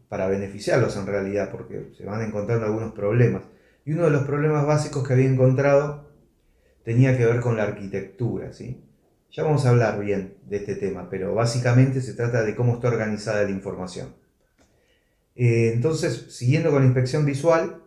para 0.08 0.26
beneficiarlos 0.26 0.96
en 0.96 1.06
realidad, 1.06 1.50
porque 1.50 1.92
se 1.96 2.04
van 2.04 2.22
encontrando 2.22 2.66
algunos 2.66 2.92
problemas. 2.92 3.44
Y 3.86 3.92
uno 3.92 4.04
de 4.04 4.10
los 4.10 4.24
problemas 4.24 4.66
básicos 4.66 5.06
que 5.06 5.14
había 5.14 5.30
encontrado 5.30 6.10
tenía 6.84 7.16
que 7.16 7.24
ver 7.24 7.40
con 7.40 7.56
la 7.56 7.62
arquitectura, 7.62 8.52
¿sí? 8.52 8.84
Ya 9.30 9.44
vamos 9.44 9.64
a 9.64 9.70
hablar 9.70 9.98
bien 10.00 10.34
de 10.46 10.58
este 10.58 10.74
tema, 10.74 11.08
pero 11.08 11.34
básicamente 11.34 12.02
se 12.02 12.12
trata 12.12 12.42
de 12.42 12.54
cómo 12.54 12.74
está 12.74 12.88
organizada 12.88 13.44
la 13.44 13.50
información. 13.50 14.14
Eh, 15.36 15.70
entonces, 15.72 16.26
siguiendo 16.36 16.70
con 16.70 16.80
la 16.80 16.86
inspección 16.86 17.24
visual, 17.24 17.81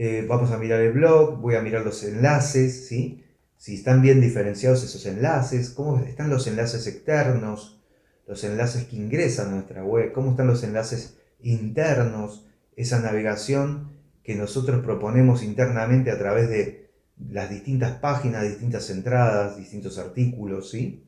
eh, 0.00 0.24
vamos 0.28 0.52
a 0.52 0.58
mirar 0.58 0.80
el 0.80 0.92
blog, 0.92 1.40
voy 1.40 1.56
a 1.56 1.60
mirar 1.60 1.84
los 1.84 2.04
enlaces, 2.04 2.86
¿sí? 2.86 3.24
si 3.56 3.74
están 3.74 4.00
bien 4.00 4.20
diferenciados 4.20 4.84
esos 4.84 5.04
enlaces, 5.06 5.70
cómo 5.70 5.98
están 5.98 6.30
los 6.30 6.46
enlaces 6.46 6.86
externos, 6.86 7.82
los 8.28 8.44
enlaces 8.44 8.84
que 8.84 8.94
ingresan 8.94 9.48
a 9.48 9.54
nuestra 9.56 9.84
web, 9.84 10.12
cómo 10.12 10.30
están 10.30 10.46
los 10.46 10.62
enlaces 10.62 11.18
internos, 11.40 12.46
esa 12.76 13.00
navegación 13.00 13.90
que 14.22 14.36
nosotros 14.36 14.84
proponemos 14.84 15.42
internamente 15.42 16.12
a 16.12 16.18
través 16.18 16.48
de 16.48 16.90
las 17.28 17.50
distintas 17.50 17.98
páginas, 17.98 18.44
distintas 18.44 18.88
entradas, 18.90 19.56
distintos 19.56 19.98
artículos, 19.98 20.70
¿sí? 20.70 21.04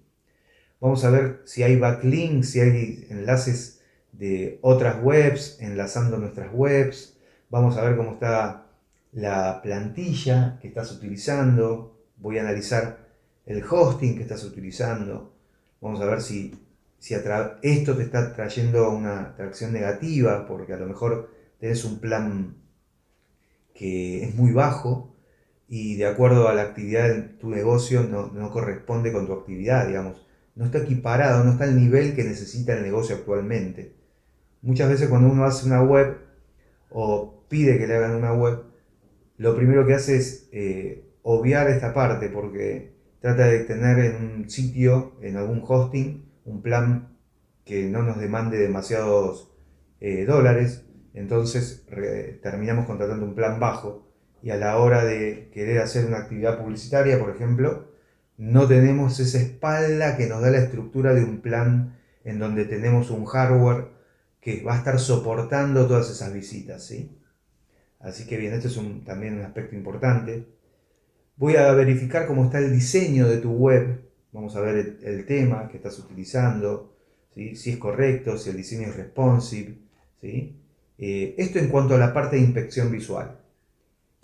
Vamos 0.81 1.05
a 1.05 1.11
ver 1.11 1.43
si 1.45 1.63
hay 1.63 1.77
backlinks, 1.77 2.51
si 2.51 2.59
hay 2.59 3.07
enlaces 3.09 3.83
de 4.11 4.59
otras 4.63 5.01
webs 5.01 5.59
enlazando 5.61 6.17
nuestras 6.17 6.53
webs. 6.53 7.17
Vamos 7.51 7.77
a 7.77 7.85
ver 7.85 7.97
cómo 7.97 8.15
está 8.15 8.70
la 9.13 9.61
plantilla 9.63 10.59
que 10.61 10.69
estás 10.69 10.93
utilizando, 10.93 11.99
voy 12.17 12.39
a 12.39 12.43
analizar 12.43 13.09
el 13.47 13.65
hosting 13.69 14.17
que 14.17 14.23
estás 14.23 14.45
utilizando, 14.45 15.35
vamos 15.81 16.01
a 16.01 16.05
ver 16.05 16.21
si, 16.21 16.55
si 16.99 17.15
esto 17.15 17.97
te 17.97 18.03
está 18.03 18.33
trayendo 18.35 18.91
una 18.91 19.35
tracción 19.35 19.73
negativa, 19.73 20.47
porque 20.47 20.75
a 20.75 20.77
lo 20.77 20.87
mejor 20.87 21.31
tenés 21.59 21.85
un 21.85 21.99
plan 21.99 22.57
que 23.75 24.25
es 24.25 24.35
muy 24.35 24.53
bajo 24.53 25.15
y 25.69 25.97
de 25.97 26.07
acuerdo 26.07 26.49
a 26.49 26.55
la 26.55 26.63
actividad 26.63 27.09
de 27.09 27.23
tu 27.23 27.49
negocio 27.49 28.03
no, 28.03 28.27
no 28.29 28.51
corresponde 28.51 29.13
con 29.13 29.27
tu 29.27 29.33
actividad, 29.33 29.87
digamos. 29.87 30.27
No 30.57 30.65
está 30.67 30.79
equiparado, 30.79 31.45
no 31.45 31.53
está 31.53 31.65
al 31.65 31.77
nivel 31.77 32.15
que 32.15 32.25
necesita 32.25 32.75
el 32.77 32.83
negocio 32.83 33.17
actualmente. 33.17 33.95
Muchas 34.63 34.91
veces 34.91 35.09
cuando 35.09 35.31
uno 35.31 35.45
hace 35.45 35.67
una 35.67 35.83
web 35.83 36.19
o 36.91 37.45
pide 37.49 37.79
que 37.79 37.87
le 37.87 37.97
hagan 37.97 38.17
una 38.17 38.35
web, 38.35 38.70
lo 39.41 39.57
primero 39.57 39.87
que 39.87 39.95
hace 39.95 40.17
es 40.17 40.51
eh, 40.53 41.03
obviar 41.23 41.71
esta 41.71 41.95
parte 41.95 42.29
porque 42.29 42.93
trata 43.23 43.47
de 43.47 43.61
tener 43.61 43.99
en 44.01 44.17
un 44.17 44.51
sitio, 44.51 45.17
en 45.23 45.39
algún 45.39 45.63
hosting, 45.67 46.31
un 46.45 46.61
plan 46.61 47.17
que 47.65 47.85
no 47.87 48.03
nos 48.03 48.21
demande 48.21 48.59
demasiados 48.59 49.51
eh, 49.99 50.27
dólares. 50.27 50.85
Entonces 51.15 51.87
terminamos 52.43 52.85
contratando 52.85 53.25
un 53.25 53.35
plan 53.35 53.59
bajo 53.59 54.13
y 54.43 54.51
a 54.51 54.57
la 54.57 54.77
hora 54.77 55.07
de 55.07 55.49
querer 55.55 55.79
hacer 55.79 56.05
una 56.05 56.19
actividad 56.19 56.63
publicitaria, 56.63 57.19
por 57.19 57.31
ejemplo, 57.31 57.89
no 58.37 58.69
tenemos 58.69 59.21
esa 59.21 59.39
espalda 59.39 60.19
que 60.19 60.27
nos 60.27 60.43
da 60.43 60.51
la 60.51 60.59
estructura 60.59 61.15
de 61.15 61.25
un 61.25 61.41
plan 61.41 61.99
en 62.25 62.41
donde 62.41 62.67
tenemos 62.67 63.11
un 63.11 63.25
hardware 63.25 63.89
que 64.39 64.63
va 64.63 64.75
a 64.75 64.79
estar 64.79 64.99
soportando 64.99 65.87
todas 65.87 66.11
esas 66.11 66.31
visitas. 66.35 66.85
¿sí? 66.85 67.17
Así 68.01 68.27
que 68.27 68.37
bien, 68.39 68.55
esto 68.55 68.69
es 68.69 69.05
también 69.05 69.35
un 69.35 69.43
aspecto 69.43 69.77
importante. 69.77 70.47
Voy 71.37 71.57
a 71.57 71.73
verificar 71.73 72.27
cómo 72.27 72.45
está 72.45 72.59
el 72.59 72.73
diseño 72.73 73.29
de 73.29 73.39
tu 73.39 73.53
web. 73.53 74.01
Vamos 74.33 74.57
a 74.57 74.61
ver 74.61 74.99
el, 75.03 75.27
tema 75.27 75.69
que 75.69 75.77
estás 75.77 75.99
utilizando, 75.99 76.97
si 77.35 77.71
es 77.71 77.77
correcto, 77.77 78.37
si 78.39 78.51
el 78.51 78.57
diseño 78.57 78.89
es 78.89 78.97
responsive. 78.97 79.77
¿sí? 80.21 80.57
Eh, 80.99 81.35
esto 81.39 81.59
en 81.59 81.69
cuanto 81.69 81.95
a 81.95 81.99
la 81.99 82.13
parte 82.13 82.37
de 82.37 82.43
inspección 82.43 82.91
visual. 82.91 83.39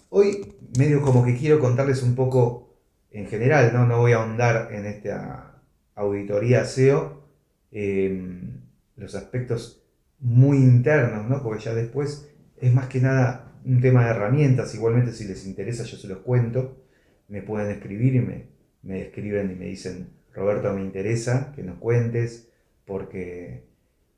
Hoy 0.08 0.54
medio 0.78 1.02
como 1.02 1.24
que 1.24 1.36
quiero 1.36 1.58
contarles 1.58 2.02
un 2.02 2.14
poco 2.14 2.66
en 3.10 3.26
general, 3.26 3.72
no, 3.72 3.86
no 3.86 3.98
voy 3.98 4.12
a 4.12 4.16
ahondar 4.16 4.68
en 4.72 4.86
esta 4.86 5.62
auditoría 5.94 6.64
SEO, 6.64 7.24
em, 7.72 8.60
los 8.96 9.14
aspectos 9.14 9.82
muy 10.20 10.58
internos, 10.58 11.28
¿no? 11.28 11.42
porque 11.42 11.64
ya 11.64 11.74
después 11.74 12.30
es 12.60 12.72
más 12.72 12.88
que 12.88 13.00
nada 13.00 13.52
un 13.64 13.80
tema 13.80 14.04
de 14.04 14.10
herramientas, 14.10 14.74
igualmente 14.74 15.12
si 15.12 15.24
les 15.24 15.46
interesa 15.46 15.84
yo 15.84 15.96
se 15.96 16.08
los 16.08 16.18
cuento 16.18 16.86
me 17.28 17.42
pueden 17.42 17.70
escribir 17.70 18.14
y 18.14 18.20
me, 18.20 19.00
escriben 19.02 19.50
y 19.50 19.54
me 19.54 19.66
dicen, 19.66 20.10
Roberto, 20.32 20.72
me 20.72 20.82
interesa 20.82 21.52
que 21.54 21.62
nos 21.62 21.78
cuentes 21.78 22.48
porque 22.84 23.64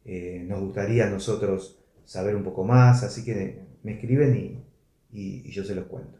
eh, 0.04 0.44
nos 0.46 0.60
gustaría 0.60 1.06
a 1.06 1.10
nosotros 1.10 1.78
saber 2.04 2.36
un 2.36 2.44
poco 2.44 2.64
más, 2.64 3.02
así 3.02 3.24
que 3.24 3.60
me 3.82 3.92
escriben 3.92 4.36
y, 4.36 4.64
y, 5.10 5.50
yo 5.50 5.64
se 5.64 5.74
los 5.74 5.86
cuento. 5.86 6.18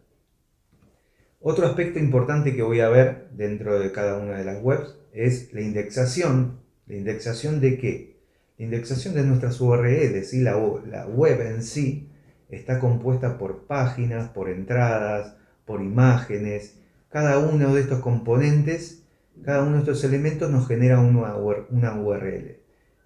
Otro 1.41 1.67
aspecto 1.67 1.99
importante 1.99 2.55
que 2.55 2.63
voy 2.63 2.81
a 2.81 2.89
ver 2.89 3.29
dentro 3.33 3.79
de 3.79 3.93
cada 3.93 4.19
una 4.19 4.39
de 4.39 4.45
las 4.45 4.63
webs 4.63 4.99
es 5.13 5.53
la 5.53 5.61
indexación. 5.61 6.61
¿La 6.87 6.97
indexación 6.97 7.61
de 7.61 7.79
qué? 7.79 8.19
La 8.57 8.65
indexación 8.65 9.15
de 9.15 9.25
nuestras 9.25 9.61
URLs, 9.61 10.29
¿sí? 10.29 10.41
la, 10.41 10.53
la 10.87 11.07
web 11.07 11.41
en 11.43 11.63
sí 11.63 12.08
está 12.49 12.78
compuesta 12.78 13.38
por 13.38 13.67
páginas, 13.67 14.31
por 14.31 14.49
entradas, 14.49 15.37
por 15.64 15.83
imágenes, 15.83 16.78
cada 17.11 17.38
uno 17.38 17.75
de 17.75 17.83
estos 17.83 18.00
componentes, 18.00 19.02
cada 19.45 19.62
uno 19.62 19.73
de 19.75 19.78
estos 19.78 20.05
elementos 20.05 20.50
nos 20.50 20.67
genera 20.67 21.00
una, 21.00 21.37
URL. 21.37 22.57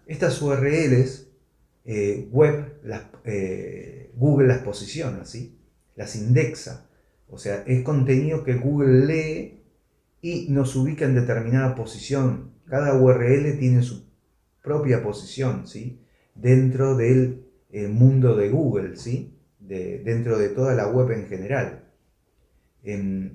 Estas 0.06 0.40
URLs 0.42 1.28
eh, 1.84 2.28
web, 2.30 2.80
eh, 3.24 4.12
Google 4.16 4.48
las 4.48 4.58
posiciona, 4.58 5.24
¿sí? 5.24 5.58
las 5.96 6.16
indexa. 6.16 6.86
O 7.28 7.38
sea, 7.38 7.62
es 7.66 7.82
contenido 7.82 8.44
que 8.44 8.54
Google 8.54 9.06
lee 9.06 9.62
y 10.20 10.46
nos 10.50 10.76
ubica 10.76 11.04
en 11.04 11.14
determinada 11.14 11.74
posición. 11.74 12.52
Cada 12.66 12.94
URL 12.94 13.58
tiene 13.58 13.82
su 13.82 14.04
propia 14.62 15.02
posición, 15.02 15.66
¿sí? 15.66 16.00
Dentro 16.34 16.96
del 16.96 17.46
eh, 17.70 17.88
mundo 17.88 18.36
de 18.36 18.50
Google, 18.50 18.96
¿sí? 18.96 19.31
Dentro 19.68 20.38
de 20.38 20.48
toda 20.48 20.74
la 20.74 20.88
web 20.88 21.10
en 21.12 21.26
general 21.26 21.82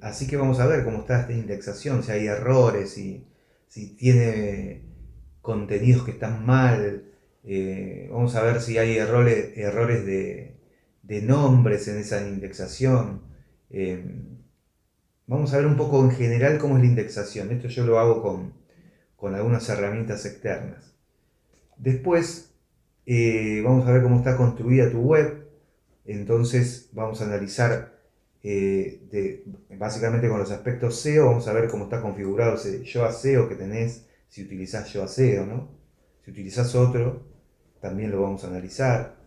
así 0.01 0.27
que 0.27 0.37
vamos 0.37 0.59
a 0.59 0.67
ver 0.67 0.83
cómo 0.83 0.99
está 0.99 1.21
esta 1.21 1.33
indexación, 1.33 2.03
si 2.03 2.11
hay 2.11 2.27
errores, 2.27 2.91
si, 2.91 3.25
si 3.67 3.95
tiene 3.95 4.81
contenidos 5.41 6.03
que 6.03 6.11
están 6.11 6.45
mal. 6.45 7.03
Eh, 7.43 8.09
vamos 8.11 8.35
a 8.35 8.43
ver 8.43 8.61
si 8.61 8.77
hay 8.77 8.97
errores, 8.97 9.57
errores 9.57 10.05
de, 10.05 10.53
nombres 11.23 11.87
en 11.87 11.97
esa 11.97 12.27
indexación. 12.27 13.21
Em, 13.69 14.39
vamos 15.27 15.53
a 15.53 15.57
ver 15.57 15.65
un 15.65 15.77
poco 15.77 16.03
en 16.03 16.11
general 16.11 16.57
cómo 16.57 16.75
es 16.75 16.83
la 16.83 16.89
indexación. 16.89 17.51
Esto 17.51 17.69
yo 17.69 17.85
lo 17.85 17.99
hago 17.99 18.21
con, 18.21 18.53
con 19.15 19.33
algunas 19.35 19.67
herramientas 19.69 20.25
externas. 20.25 20.93
Después 21.77 22.53
eh, 23.05 23.61
vamos 23.63 23.87
a 23.87 23.93
ver 23.93 24.03
cómo 24.03 24.17
está 24.17 24.35
construida 24.35 24.91
tu 24.91 24.99
web. 25.01 25.46
Entonces 26.07 26.89
vamos 26.93 27.21
a 27.21 27.25
analizar 27.25 27.99
eh, 28.41 29.43
básicamente 29.77 30.29
con 30.29 30.39
los 30.39 30.51
aspectos 30.51 30.99
SEO, 31.01 31.27
vamos 31.27 31.47
a 31.47 31.53
ver 31.53 31.69
cómo 31.69 31.83
está 31.83 32.01
configurado 32.01 32.55
ese 32.55 32.83
Yoa 32.83 33.11
SEO 33.11 33.49
que 33.49 33.55
tenés, 33.55 34.07
si 34.29 34.43
utilizás 34.43 34.91
Yoa 34.93 35.07
SEO, 35.07 35.45
¿no? 35.45 35.69
Si 36.23 36.31
utilizás 36.31 36.73
otro, 36.75 37.27
también 37.81 38.11
lo 38.11 38.21
vamos 38.21 38.43
a 38.43 38.47
analizar. 38.47 39.17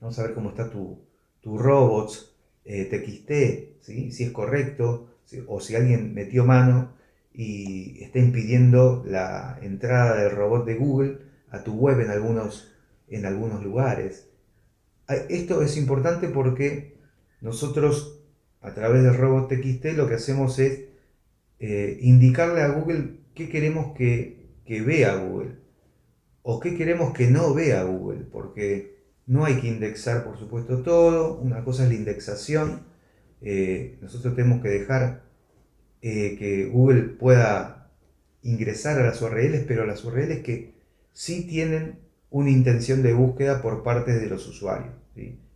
Vamos 0.00 0.18
a 0.18 0.22
ver 0.24 0.34
cómo 0.34 0.50
está 0.50 0.70
tu, 0.70 1.06
tu 1.40 1.58
robots 1.58 2.34
eh, 2.64 2.84
TXT, 2.84 3.82
¿sí? 3.84 4.12
si 4.12 4.24
es 4.24 4.30
correcto, 4.30 5.08
o 5.46 5.60
si 5.60 5.74
alguien 5.74 6.14
metió 6.14 6.44
mano 6.44 6.92
y 7.32 8.02
está 8.04 8.18
impidiendo 8.18 9.02
la 9.06 9.58
entrada 9.62 10.22
del 10.22 10.30
robot 10.30 10.66
de 10.66 10.74
Google 10.74 11.18
a 11.50 11.64
tu 11.64 11.74
web 11.74 12.00
en 12.00 12.10
algunos, 12.10 12.72
en 13.08 13.26
algunos 13.26 13.64
lugares. 13.64 14.28
Esto 15.28 15.62
es 15.62 15.76
importante 15.76 16.28
porque 16.28 16.96
nosotros 17.40 18.20
a 18.62 18.72
través 18.72 19.02
del 19.02 19.16
robot 19.16 19.48
TXT 19.48 19.96
lo 19.96 20.08
que 20.08 20.14
hacemos 20.14 20.58
es 20.58 20.84
eh, 21.58 21.98
indicarle 22.00 22.62
a 22.62 22.68
Google 22.68 23.18
qué 23.34 23.48
queremos 23.48 23.94
que, 23.94 24.48
vea 24.66 25.16
Google 25.16 25.56
o 26.42 26.60
qué 26.60 26.76
queremos 26.76 27.12
que 27.12 27.28
no 27.28 27.52
vea 27.52 27.82
Google, 27.84 28.24
porque 28.30 28.96
no 29.26 29.44
hay 29.44 29.60
que 29.60 29.68
indexar, 29.68 30.24
por 30.24 30.38
supuesto, 30.38 30.82
todo. 30.82 31.38
Una 31.38 31.64
cosa 31.64 31.84
es 31.84 31.90
la 31.90 31.94
indexación. 31.94 32.82
Eh, 33.42 33.98
nosotros 34.00 34.34
tenemos 34.34 34.62
que 34.62 34.68
dejar 34.68 35.22
eh, 36.02 36.36
que 36.38 36.66
Google 36.66 37.02
pueda 37.02 37.90
ingresar 38.42 38.98
a 38.98 39.04
las 39.04 39.20
URLs, 39.20 39.64
pero 39.66 39.86
las 39.86 40.04
URLs 40.04 40.42
que 40.42 40.74
sí 41.12 41.46
tienen 41.46 41.98
una 42.34 42.50
intención 42.50 43.00
de 43.04 43.12
búsqueda 43.12 43.62
por 43.62 43.84
parte 43.84 44.12
de 44.12 44.26
los 44.26 44.48
usuarios. 44.48 44.92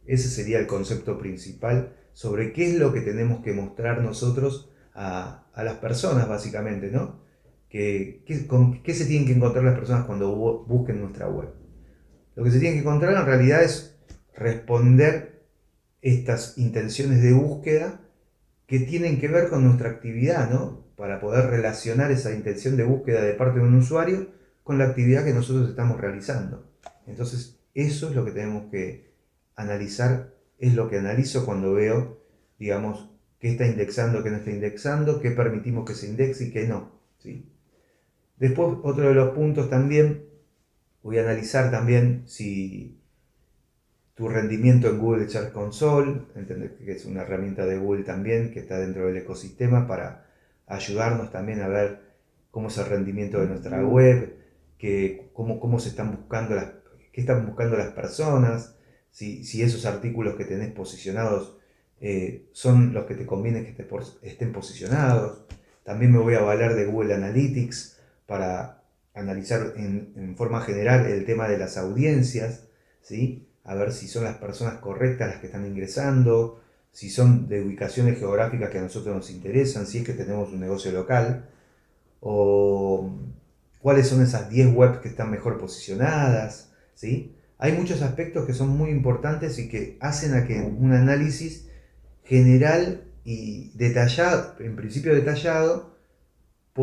Ese 0.06 0.28
sería 0.28 0.61
el 0.61 0.68
concepto 0.68 1.18
principal 1.18 1.92
sobre 2.12 2.52
qué 2.52 2.70
es 2.70 2.78
lo 2.78 2.92
que 2.92 3.00
tenemos 3.00 3.42
que 3.42 3.52
mostrar 3.52 4.00
nosotros 4.00 4.70
a, 4.94 5.44
las 5.56 5.75
personas, 5.78 6.28
básicamente, 6.28 6.88
¿no? 6.92 7.18
que, 7.68 8.23
con 8.47 8.80
qué 8.85 8.94
se 8.94 9.06
tienen 9.06 9.26
que 9.26 9.35
encontrar 9.35 9.64
las 9.64 9.75
personas 9.75 10.06
cuando 10.06 10.32
busquen 10.68 11.00
nuestra 11.00 11.28
web. 11.28 11.49
Lo 12.37 12.44
que 12.44 12.52
se 12.52 12.61
tienen 12.61 12.78
que 12.78 12.88
encontrar 12.88 13.12
en 13.12 13.26
realidad 13.26 13.64
es 13.64 13.99
responder 14.37 15.42
estas 16.00 16.58
intenciones 16.58 17.20
de 17.25 17.32
búsqueda 17.32 18.02
que 18.68 18.78
tienen 18.78 19.18
que 19.18 19.26
ver 19.26 19.49
con 19.49 19.64
nuestra 19.64 19.90
actividad, 19.90 20.49
¿no? 20.49 20.85
Para 20.97 21.18
poder 21.18 21.47
relacionar 21.47 22.12
esa 22.12 22.32
intención 22.32 22.76
de 22.76 22.85
búsqueda 22.85 23.20
de 23.23 23.35
parte 23.35 23.58
de 23.58 23.66
un 23.66 23.75
usuario 23.75 24.38
con 24.69 24.77
la 24.77 24.85
actividad 24.85 25.25
que 25.25 25.33
nosotros 25.33 25.71
estamos 25.71 25.99
realizando. 25.99 26.71
Entonces, 27.07 27.59
eso 27.73 28.11
es 28.11 28.15
lo 28.15 28.23
que 28.27 28.33
tenemos 28.33 28.71
que 28.71 29.15
analizar, 29.57 30.35
es 30.59 30.75
lo 30.75 30.91
que 30.91 30.99
analizo 30.99 31.47
cuando 31.47 31.73
veo, 31.73 32.21
digamos, 32.59 33.09
qué 33.39 33.53
está 33.53 33.67
indexando, 33.67 34.23
qué 34.23 34.29
no 34.29 34.37
está 34.37 34.51
indexando, 34.51 35.23
qué 35.23 35.31
permitimos 35.31 35.87
que 35.87 35.95
se 35.95 36.09
indexe 36.09 36.45
y 36.45 36.51
qué 36.51 36.69
no. 36.69 36.91
¿sí? 37.17 37.51
Después, 38.37 38.77
otro 38.83 39.09
de 39.09 39.15
los 39.15 39.31
puntos 39.31 39.71
también, 39.71 40.27
voy 41.03 41.17
a 41.17 41.23
analizar 41.23 41.71
también 41.71 42.25
si 42.27 43.01
tu 44.13 44.29
rendimiento 44.29 44.91
en 44.91 44.99
Google 44.99 45.31
Search 45.31 45.51
Console, 45.53 46.25
entender 46.35 46.77
que 46.77 46.93
es 46.93 47.07
una 47.07 47.23
herramienta 47.23 47.65
de 47.65 47.79
Google 47.79 48.05
también 48.05 48.53
que 48.53 48.61
está 48.61 48.79
dentro 48.79 49.07
del 49.07 49.17
ecosistema 49.17 49.87
para 49.87 50.27
ayudarnos 50.67 51.33
también 51.33 51.63
a 51.63 51.69
ver 51.69 52.01
cómo 52.51 52.69
es 52.69 52.77
el 52.77 52.85
rendimiento 52.85 53.41
de 53.41 53.47
nuestra 53.47 53.83
web, 53.83 54.38
que, 54.78 55.30
cómo, 55.32 55.61
cómo 55.61 55.80
se 55.80 55.90
están 55.90 56.14
buscando 56.16 56.54
las, 56.54 56.73
qué 57.12 57.20
están 57.20 57.47
buscando 57.47 57.76
las 57.76 57.92
personas, 57.92 58.76
si, 59.11 59.44
si 59.44 59.62
esos 59.62 59.87
artículos 59.87 60.37
que 60.37 60.44
tenés 60.44 60.73
posicionados 60.73 61.58
eh, 62.00 62.47
son 62.52 62.92
los 62.94 63.06
que 63.06 63.14
te 63.14 63.26
conviene 63.26 63.64
que 63.64 63.87
estén 64.23 64.52
posicionados. 64.52 65.44
También 65.85 66.12
me 66.12 66.18
voy 66.18 66.35
a 66.35 66.40
valer 66.40 66.75
de 66.75 66.87
Google 66.87 67.14
Analytics 67.14 67.99
para 68.26 68.82
analizar 69.14 69.73
en, 69.76 70.37
forma 70.37 70.61
general 70.61 71.06
el 71.06 71.25
tema 71.25 71.49
de 71.49 71.58
las 71.58 71.76
audiencias, 71.76 72.68
¿sí? 73.02 73.49
a 73.64 73.75
ver 73.75 73.92
si 73.92 74.06
son 74.06 74.25
las 74.25 74.37
personas 74.37 74.75
correctas 74.75 75.28
las 75.28 75.40
que 75.40 75.47
están 75.47 75.66
ingresando, 75.66 76.61
si 76.92 77.11
son 77.11 77.49
de 77.49 77.62
ubicaciones 77.62 78.18
geográficas 78.18 78.70
que 78.70 78.78
a 78.78 78.82
nosotros 78.82 79.14
nos 79.14 79.30
interesan, 79.30 79.87
si 79.87 79.99
es 79.99 80.04
que 80.04 80.12
tenemos 80.12 80.52
un 80.52 80.61
negocio 80.61 80.92
local, 80.92 81.49
o 82.20 83.11
cuáles 83.80 84.08
son 84.08 84.23
esas 84.23 84.50
10 84.50 84.75
webs 84.75 84.99
que 84.99 85.08
están 85.08 85.30
mejor 85.30 85.58
posicionadas. 85.58 86.70
¿sí? 86.94 87.35
Hay 87.58 87.73
muchos 87.73 88.02
aspectos 88.02 88.47
que 88.47 88.54
son 88.54 88.68
muy 88.68 88.90
importantes 88.90 89.58
y 89.58 89.68
que 89.68 89.97
hacen 90.00 90.35
a 90.35 90.47
que 90.47 90.61
un 90.61 90.92
análisis 90.92 91.68
general 92.25 93.04
y 93.25 93.73
detallado, 93.75 94.54
en 94.61 94.76
principio 94.76 95.14
detallado, 95.14 95.97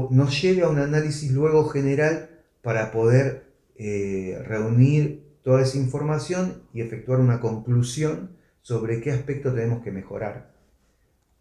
nos 0.10 0.42
lleve 0.42 0.64
a 0.64 0.70
un 0.70 0.80
análisis 0.80 1.32
luego 1.32 1.70
general 1.70 2.30
para 2.62 2.92
poder 2.92 3.46
eh, 3.78 4.42
reunir 4.46 5.24
toda 5.44 5.62
esa 5.62 5.78
información 5.78 6.64
y 6.74 6.82
efectuar 6.82 7.20
una 7.20 7.40
conclusión 7.40 8.32
sobre 8.62 9.00
qué 9.00 9.12
aspecto 9.12 9.54
tenemos 9.54 9.84
que 9.84 9.92
mejorar. 9.92 10.55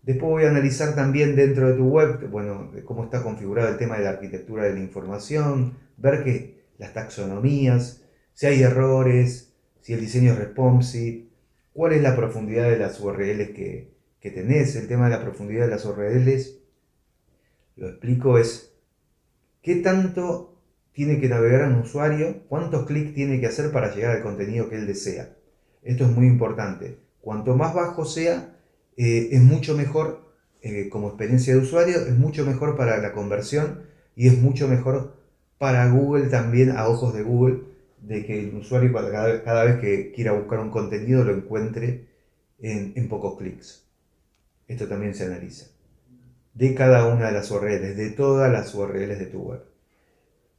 Después 0.04 0.30
voy 0.30 0.44
a 0.44 0.50
analizar 0.50 0.94
también 0.94 1.34
dentro 1.34 1.68
de 1.68 1.76
tu 1.76 1.88
web, 1.88 2.28
bueno, 2.28 2.70
cómo 2.84 3.04
está 3.04 3.22
configurado 3.22 3.70
el 3.70 3.78
tema 3.78 3.96
de 3.96 4.04
la 4.04 4.10
arquitectura 4.10 4.64
de 4.64 4.74
la 4.74 4.80
información, 4.80 5.78
ver 5.96 6.22
que 6.22 6.64
las 6.76 6.92
taxonomías, 6.92 8.04
si 8.34 8.46
hay 8.46 8.62
errores, 8.62 9.54
si 9.80 9.94
el 9.94 10.00
diseño 10.00 10.32
es 10.32 10.38
responsive, 10.38 11.28
cuál 11.72 11.94
es 11.94 12.02
la 12.02 12.16
profundidad 12.16 12.68
de 12.68 12.78
las 12.78 13.00
URLs 13.00 13.50
que, 13.50 13.94
que 14.20 14.30
tenés, 14.30 14.76
el 14.76 14.88
tema 14.88 15.04
de 15.08 15.16
la 15.16 15.22
profundidad 15.22 15.64
de 15.64 15.70
las 15.70 15.86
URLs, 15.86 16.58
lo 17.76 17.88
explico, 17.88 18.38
es 18.38 18.74
qué 19.62 19.76
tanto 19.76 20.60
tiene 20.92 21.18
que 21.18 21.28
navegar 21.28 21.66
un 21.68 21.80
usuario, 21.80 22.42
cuántos 22.48 22.86
clics 22.86 23.14
tiene 23.14 23.40
que 23.40 23.46
hacer 23.46 23.72
para 23.72 23.94
llegar 23.94 24.16
al 24.16 24.22
contenido 24.22 24.68
que 24.68 24.76
él 24.76 24.86
desea. 24.86 25.34
Esto 25.82 26.04
es 26.04 26.10
muy 26.10 26.26
importante. 26.26 26.98
Cuanto 27.20 27.56
más 27.56 27.74
bajo 27.74 28.04
sea, 28.04 28.54
eh, 28.96 29.28
es 29.32 29.42
mucho 29.42 29.76
mejor 29.76 30.34
eh, 30.62 30.88
como 30.88 31.08
experiencia 31.08 31.54
de 31.54 31.60
usuario, 31.60 31.98
es 31.98 32.16
mucho 32.16 32.44
mejor 32.44 32.76
para 32.76 32.98
la 32.98 33.12
conversión 33.12 33.82
y 34.16 34.28
es 34.28 34.40
mucho 34.40 34.68
mejor 34.68 35.16
para 35.58 35.88
Google 35.90 36.26
también, 36.28 36.70
a 36.70 36.88
ojos 36.88 37.14
de 37.14 37.22
Google, 37.22 37.62
de 38.00 38.24
que 38.24 38.40
el 38.40 38.54
usuario 38.54 38.92
cada, 38.92 39.64
vez 39.64 39.80
que 39.80 40.12
quiera 40.12 40.32
buscar 40.32 40.60
un 40.60 40.70
contenido 40.70 41.24
lo 41.24 41.34
encuentre 41.34 42.08
en 42.60 43.08
pocos 43.08 43.38
clics. 43.38 43.84
Esto 44.66 44.88
también 44.88 45.14
se 45.14 45.24
analiza. 45.24 45.66
De 46.54 46.74
cada 46.74 47.06
una 47.06 47.26
de 47.26 47.32
las 47.32 47.50
URLs, 47.50 47.96
de 47.96 48.10
todas 48.10 48.50
las 48.50 48.74
URLs 48.74 49.18
de 49.18 49.26
tu 49.26 49.40
web. 49.40 49.64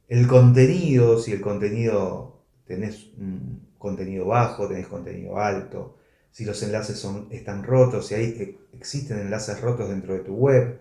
El 0.08 0.26
contenido, 0.26 1.18
si 1.18 1.32
el 1.32 1.40
contenido 1.40 2.42
tenés 2.66 3.08
un 3.18 3.66
contenido 3.78 4.26
bajo, 4.26 4.68
tenés 4.68 4.86
contenido 4.86 5.38
alto, 5.38 5.95
si 6.36 6.44
los 6.44 6.62
enlaces 6.62 6.98
son, 6.98 7.28
están 7.30 7.64
rotos, 7.64 8.08
si 8.08 8.14
hay, 8.14 8.24
e, 8.24 8.58
existen 8.76 9.18
enlaces 9.18 9.58
rotos 9.62 9.88
dentro 9.88 10.12
de 10.12 10.20
tu 10.20 10.34
web, 10.34 10.78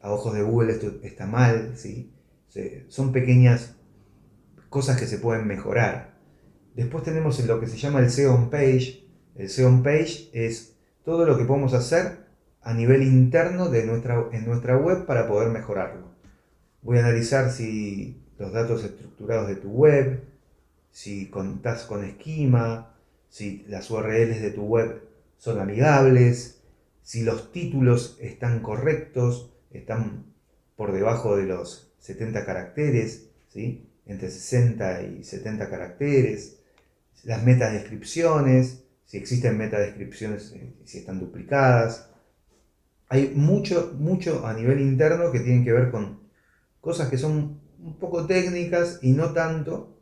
a 0.00 0.12
ojos 0.12 0.32
de 0.34 0.42
Google 0.42 0.70
esto 0.70 1.00
está 1.02 1.26
mal, 1.26 1.72
¿sí? 1.74 2.12
son 2.86 3.10
pequeñas 3.10 3.74
cosas 4.68 4.96
que 4.96 5.08
se 5.08 5.18
pueden 5.18 5.48
mejorar. 5.48 6.14
Después 6.76 7.02
tenemos 7.02 7.44
lo 7.44 7.58
que 7.58 7.66
se 7.66 7.76
llama 7.76 7.98
el 7.98 8.08
SEO 8.08 8.34
on 8.36 8.50
page. 8.50 9.04
El 9.34 9.48
SEO 9.48 9.66
on 9.66 9.82
page 9.82 10.30
es 10.32 10.76
todo 11.04 11.26
lo 11.26 11.36
que 11.36 11.44
podemos 11.44 11.74
hacer 11.74 12.26
a 12.62 12.72
nivel 12.72 13.02
interno 13.02 13.70
de 13.70 13.86
nuestra, 13.86 14.28
en 14.30 14.46
nuestra 14.46 14.76
web 14.76 15.06
para 15.06 15.26
poder 15.26 15.48
mejorarlo. 15.48 16.06
Voy 16.82 16.98
a 16.98 17.00
analizar 17.00 17.50
si 17.50 18.22
los 18.38 18.52
datos 18.52 18.84
estructurados 18.84 19.48
de 19.48 19.56
tu 19.56 19.70
web, 19.70 20.22
si 20.92 21.28
contás 21.30 21.82
con 21.82 22.04
esquema, 22.04 22.93
si 23.34 23.64
las 23.66 23.90
URLs 23.90 24.40
de 24.40 24.52
tu 24.52 24.62
web 24.62 25.02
son 25.38 25.58
amigables, 25.58 26.62
si 27.02 27.24
los 27.24 27.50
títulos 27.50 28.16
están 28.20 28.60
correctos, 28.60 29.52
están 29.72 30.26
por 30.76 30.92
debajo 30.92 31.36
de 31.36 31.46
los 31.46 31.92
70 31.98 32.46
caracteres, 32.46 33.30
¿sí? 33.48 33.88
entre 34.06 34.30
60 34.30 35.02
y 35.02 35.24
70 35.24 35.68
caracteres, 35.68 36.60
las 37.24 37.42
metadescripciones, 37.42 38.84
si 39.04 39.16
existen 39.16 39.58
metadescripciones, 39.58 40.52
eh, 40.52 40.72
si 40.84 40.98
están 40.98 41.18
duplicadas, 41.18 42.10
hay 43.08 43.32
mucho, 43.34 43.96
mucho 43.98 44.46
a 44.46 44.54
nivel 44.54 44.78
interno 44.78 45.32
que 45.32 45.40
tiene 45.40 45.64
que 45.64 45.72
ver 45.72 45.90
con 45.90 46.20
cosas 46.80 47.08
que 47.08 47.18
son 47.18 47.60
un 47.80 47.98
poco 47.98 48.28
técnicas 48.28 49.00
y 49.02 49.10
no 49.10 49.32
tanto, 49.32 49.93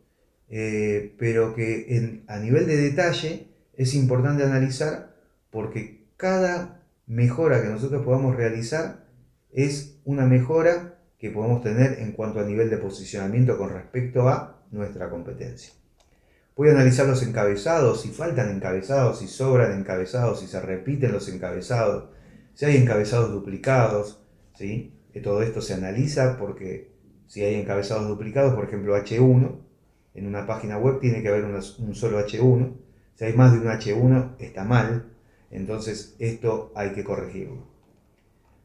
eh, 0.55 1.15
pero 1.19 1.55
que 1.55 2.23
a 2.27 2.39
nivel 2.39 2.67
de 2.67 2.77
detalle 2.77 3.49
es 3.73 3.95
importante 3.95 4.45
analizar 4.45 5.17
porque 5.51 6.05
cada 6.19 6.83
mejora 7.07 7.63
que 7.63 7.71
nosotros 7.71 8.05
podamos 8.05 8.37
realizar 8.37 9.07
es 9.51 9.99
una 10.05 10.27
mejora 10.27 10.99
que 11.19 11.31
podemos 11.31 11.63
tener 11.63 12.01
en 12.01 12.13
cuanto 12.13 12.39
a 12.39 12.45
nivel 12.45 12.69
de 12.69 12.77
posicionamiento 12.77 13.57
con 13.57 13.71
respecto 13.71 14.29
a 14.29 14.63
nuestra 14.71 15.09
competencia. 15.09 15.73
Voy 16.55 16.69
a 16.69 16.73
analizar 16.73 17.07
los 17.07 17.23
encabezados, 17.23 18.03
si 18.03 18.11
faltan 18.11 18.51
encabezados, 18.51 19.21
si 19.21 19.29
sobran 19.29 19.73
encabezados, 19.73 20.41
si 20.41 20.49
se 20.49 20.61
repiten 20.61 21.13
los 21.13 21.31
encabezados, 21.31 22.11
si 22.53 22.67
hay 22.67 22.77
encabezados 22.77 23.33
duplicados, 23.33 24.23
¿sí? 24.55 24.99
todo 25.23 25.43
esto 25.43 25.63
se 25.63 25.73
analiza 25.73 26.37
porque 26.37 26.93
si 27.27 27.43
hay 27.43 27.55
encabezados 27.55 28.07
duplicados, 28.07 28.55
por 28.55 28.67
ejemplo 28.67 28.95
H1, 28.95 29.72
en 30.15 30.27
una 30.27 30.47
página 30.47 30.79
web 30.79 31.01
tiene 31.01 31.23
que 31.23 31.29
haber 31.29 31.45
un 31.45 31.95
solo 31.95 32.21
H1. 32.21 32.73
Si 33.15 33.25
hay 33.25 33.33
más 33.35 33.53
de 33.53 33.59
un 33.59 33.67
H1 33.67 34.37
está 34.39 34.65
mal, 34.65 35.13
entonces 35.51 36.17
esto 36.19 36.73
hay 36.75 36.93
que 36.93 37.05
corregirlo. 37.05 37.67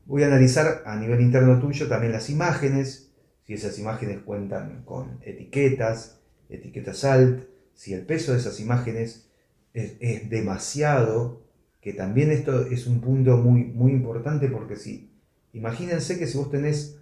Voy 0.06 0.24
a 0.24 0.28
analizar 0.28 0.84
a 0.86 0.96
nivel 0.96 1.22
interno 1.22 1.60
tuyo 1.60 1.88
también 1.88 2.14
las 2.14 2.30
imágenes, 2.30 3.12
si 3.46 3.54
esas 3.54 3.78
imágenes 3.80 4.20
cuentan 4.20 4.84
con 4.86 5.20
etiquetas, 5.22 6.22
etiquetas 6.50 7.04
alt, 7.04 7.48
si 7.74 7.94
el 7.94 8.06
peso 8.06 8.32
de 8.32 8.40
esas 8.40 8.60
imágenes 8.60 9.30
es, 9.74 9.96
es 10.00 10.30
demasiado 10.30 11.44
que 11.82 11.94
también 11.94 12.32
esto 12.32 12.68
es 12.68 12.88
un 12.88 13.00
punto 13.00 13.38
muy, 13.38 13.64
muy 13.64 13.92
importante 13.92 14.48
porque 14.48 14.76
si, 14.76 15.12
imagínense 15.54 16.18
que 16.18 16.28
si 16.28 16.38
vos 16.38 16.52
tenés 16.52 17.00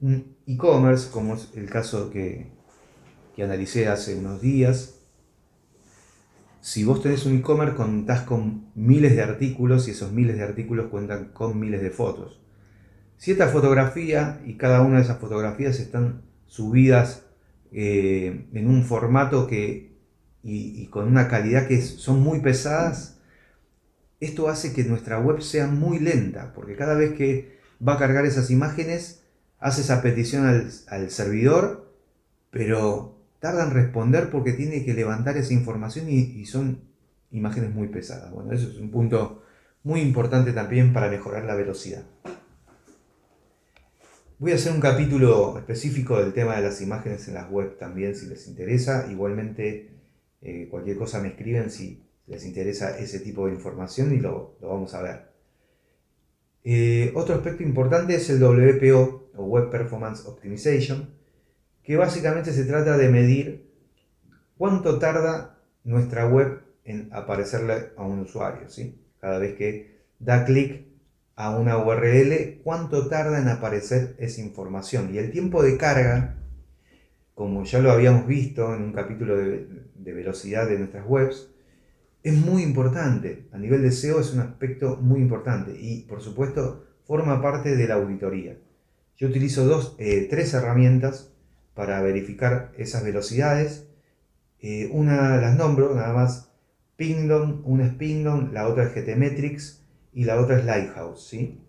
un 0.00 0.36
e-commerce, 0.46 1.10
como 1.10 1.34
es 1.34 1.50
el 1.54 1.68
caso 1.70 2.10
que, 2.10 2.57
que 3.38 3.44
analicé 3.44 3.86
hace 3.86 4.16
unos 4.16 4.40
días, 4.40 4.96
si 6.60 6.82
vos 6.82 7.00
tenés 7.00 7.24
un 7.24 7.38
e-commerce 7.38 7.76
contás 7.76 8.22
con 8.22 8.72
miles 8.74 9.14
de 9.14 9.22
artículos 9.22 9.86
y 9.86 9.92
esos 9.92 10.10
miles 10.10 10.36
de 10.36 10.42
artículos 10.42 10.88
cuentan 10.88 11.26
con 11.26 11.56
miles 11.56 11.80
de 11.80 11.90
fotos. 11.90 12.40
Si 13.16 13.30
esta 13.30 13.46
fotografía 13.46 14.40
y 14.44 14.54
cada 14.54 14.82
una 14.82 14.96
de 14.96 15.04
esas 15.04 15.20
fotografías 15.20 15.78
están 15.78 16.22
subidas 16.46 17.26
eh, 17.70 18.48
en 18.52 18.68
un 18.68 18.82
formato 18.82 19.46
que 19.46 19.96
y, 20.42 20.88
con 20.88 21.06
una 21.06 21.28
calidad 21.28 21.68
que 21.68 21.80
son 21.80 22.18
muy 22.18 22.40
pesadas, 22.40 23.20
esto 24.18 24.48
hace 24.48 24.72
que 24.72 24.82
nuestra 24.82 25.20
web 25.20 25.42
sea 25.42 25.68
muy 25.68 26.00
lenta, 26.00 26.52
porque 26.54 26.74
cada 26.74 26.96
vez 26.96 27.12
que 27.12 27.60
va 27.86 27.92
a 27.92 27.98
cargar 27.98 28.26
esas 28.26 28.50
imágenes 28.50 29.22
hace 29.60 29.82
esa 29.82 30.02
petición 30.02 30.44
al, 30.88 31.10
servidor, 31.12 31.94
pero 32.50 33.17
tarda 33.40 33.64
en 33.64 33.70
responder 33.72 34.30
porque 34.30 34.52
tiene 34.52 34.84
que 34.84 34.94
levantar 34.94 35.36
esa 35.36 35.52
información 35.52 36.08
y, 36.08 36.44
son 36.46 36.80
imágenes 37.30 37.74
muy 37.74 37.88
pesadas. 37.88 38.32
Bueno, 38.32 38.52
eso 38.52 38.68
es 38.68 38.78
un 38.78 38.90
punto 38.90 39.42
muy 39.82 40.00
importante 40.00 40.52
también 40.52 40.92
para 40.92 41.08
mejorar 41.08 41.44
la 41.44 41.54
velocidad. 41.54 42.04
Voy 44.38 44.52
a 44.52 44.54
hacer 44.54 44.72
un 44.72 44.80
capítulo 44.80 45.58
específico 45.58 46.20
del 46.20 46.32
tema 46.32 46.56
de 46.56 46.62
las 46.62 46.80
imágenes 46.80 47.26
en 47.28 47.34
las 47.34 47.50
web 47.50 47.76
también 47.76 48.14
si 48.14 48.26
les 48.26 48.46
interesa. 48.46 49.08
Igualmente 49.10 49.90
eh, 50.40 50.68
cualquier 50.70 50.96
cosa 50.96 51.20
me 51.20 51.28
escriben 51.28 51.70
si 51.70 52.04
les 52.26 52.44
interesa 52.44 52.98
ese 52.98 53.20
tipo 53.20 53.46
de 53.46 53.54
información 53.54 54.14
y 54.14 54.18
lo, 54.18 54.56
vamos 54.60 54.94
a 54.94 55.02
ver. 55.02 55.28
Eh, 56.62 57.12
otro 57.14 57.34
aspecto 57.34 57.62
importante 57.62 58.14
es 58.14 58.30
el 58.30 58.42
WPO 58.42 59.30
o 59.36 59.44
Web 59.44 59.70
Performance 59.70 60.26
Optimization, 60.26 61.17
que 61.88 61.96
básicamente 61.96 62.52
se 62.52 62.66
trata 62.66 62.98
de 62.98 63.08
medir 63.08 63.66
cuánto 64.58 64.98
tarda 64.98 65.58
nuestra 65.84 66.28
web 66.28 66.60
en 66.84 67.08
aparecerle 67.12 67.92
a 67.96 68.04
un 68.04 68.18
usuario. 68.18 68.68
¿sí? 68.68 69.00
Cada 69.18 69.38
vez 69.38 69.54
que 69.54 69.96
da 70.18 70.44
clic 70.44 70.84
a 71.34 71.56
una 71.56 71.78
URL, 71.78 72.60
cuánto 72.62 73.08
tarda 73.08 73.40
en 73.40 73.48
aparecer 73.48 74.16
esa 74.18 74.42
información. 74.42 75.14
Y 75.14 75.16
el 75.16 75.30
tiempo 75.30 75.62
de 75.62 75.78
carga, 75.78 76.36
como 77.34 77.64
ya 77.64 77.78
lo 77.78 77.90
habíamos 77.90 78.26
visto 78.26 78.74
en 78.74 78.82
un 78.82 78.92
capítulo 78.92 79.38
de, 79.38 79.66
velocidad 80.12 80.68
de 80.68 80.78
nuestras 80.78 81.06
webs, 81.08 81.48
es 82.22 82.34
muy 82.34 82.64
importante. 82.64 83.48
A 83.50 83.56
nivel 83.56 83.80
de 83.80 83.92
SEO 83.92 84.20
es 84.20 84.34
un 84.34 84.40
aspecto 84.40 84.96
muy 84.96 85.20
importante 85.20 85.74
y 85.80 86.02
por 86.02 86.20
supuesto 86.20 86.84
forma 87.06 87.40
parte 87.40 87.76
de 87.76 87.88
la 87.88 87.94
auditoría. 87.94 88.58
Yo 89.16 89.28
utilizo 89.28 89.64
dos, 89.64 89.96
eh, 89.98 90.26
tres 90.28 90.52
herramientas 90.52 91.32
para 91.78 92.02
verificar 92.02 92.72
esas 92.76 93.04
velocidades. 93.04 93.86
Eh, 94.60 94.90
una 94.92 95.36
las 95.36 95.56
nombro, 95.56 95.94
nada 95.94 96.12
más 96.12 96.50
Pingdom, 96.96 97.62
una 97.64 97.86
es 97.86 97.94
Pingdom, 97.94 98.52
la 98.52 98.66
otra 98.66 98.82
es 98.82 98.94
GTmetrix 98.96 99.84
y 100.12 100.24
la 100.24 100.40
otra 100.40 100.58
es 100.58 100.64
Lighthouse, 100.64 101.24
¿sí? 101.28 101.60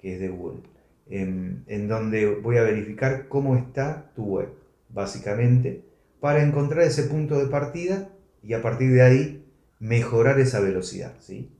que 0.00 0.14
es 0.14 0.20
de 0.20 0.30
Google, 0.30 0.62
en, 1.10 1.64
en 1.66 1.86
donde 1.86 2.34
voy 2.34 2.56
a 2.56 2.62
verificar 2.62 3.28
cómo 3.28 3.54
está 3.54 4.10
tu 4.16 4.24
web, 4.24 4.48
básicamente, 4.88 5.84
para 6.18 6.42
encontrar 6.42 6.84
ese 6.84 7.02
punto 7.02 7.38
de 7.38 7.50
partida 7.50 8.08
y 8.42 8.54
a 8.54 8.62
partir 8.62 8.90
de 8.90 9.02
ahí 9.02 9.46
mejorar 9.80 10.40
esa 10.40 10.60
velocidad. 10.60 11.12
¿sí? 11.20 11.52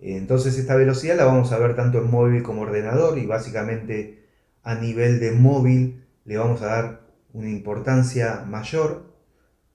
Entonces 0.00 0.58
esta 0.58 0.74
velocidad 0.74 1.16
la 1.16 1.26
vamos 1.26 1.52
a 1.52 1.58
ver 1.60 1.76
tanto 1.76 1.98
en 1.98 2.10
móvil 2.10 2.42
como 2.42 2.62
ordenador 2.62 3.18
y 3.18 3.26
básicamente 3.26 4.24
a 4.64 4.74
nivel 4.74 5.20
de 5.20 5.30
móvil 5.30 6.02
le 6.24 6.36
vamos 6.36 6.60
a 6.62 6.66
dar 6.66 7.09
una 7.32 7.48
importancia 7.48 8.44
mayor 8.46 9.10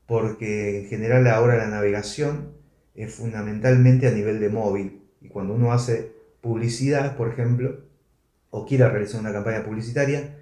porque 0.06 0.82
en 0.82 0.88
general 0.88 1.28
ahora 1.28 1.58
la 1.58 1.68
navegación 1.68 2.54
es 2.94 3.14
fundamentalmente 3.14 4.08
a 4.08 4.12
nivel 4.12 4.40
de 4.40 4.50
móvil 4.50 5.02
y 5.22 5.28
cuando 5.28 5.54
uno 5.54 5.74
hace 5.74 6.14
publicidad, 6.42 7.18
por 7.18 7.30
ejemplo, 7.30 7.82
o 8.52 8.66
quiera 8.66 8.90
realizar 8.90 9.20
una 9.20 9.34
campaña 9.34 9.64
publicitaria, 9.64 10.38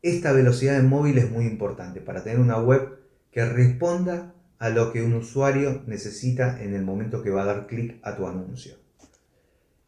esta 0.00 0.32
velocidad 0.32 0.78
en 0.78 0.88
móvil 0.88 1.18
es 1.18 1.30
muy 1.30 1.46
importante 1.46 2.00
para 2.00 2.24
tener 2.24 2.40
una 2.40 2.58
web 2.58 2.98
que 3.30 3.44
responda 3.44 4.34
a 4.58 4.68
lo 4.68 4.92
que 4.92 5.02
un 5.02 5.14
usuario 5.14 5.82
necesita 5.86 6.62
en 6.62 6.74
el 6.74 6.82
momento 6.82 7.22
que 7.22 7.30
va 7.30 7.42
a 7.42 7.46
dar 7.46 7.66
clic 7.66 7.98
a 8.02 8.16
tu 8.16 8.26
anuncio. 8.26 8.74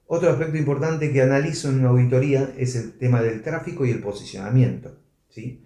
Otro 0.06 0.30
aspecto 0.30 0.58
importante 0.58 1.12
que 1.12 1.22
analizo 1.22 1.68
en 1.68 1.80
una 1.80 1.88
auditoría 1.88 2.52
es 2.58 2.76
el 2.76 2.98
tema 2.98 3.22
del 3.22 3.42
tráfico 3.42 3.86
y 3.86 3.90
el 3.90 4.00
posicionamiento. 4.00 4.98
¿sí? 5.30 5.63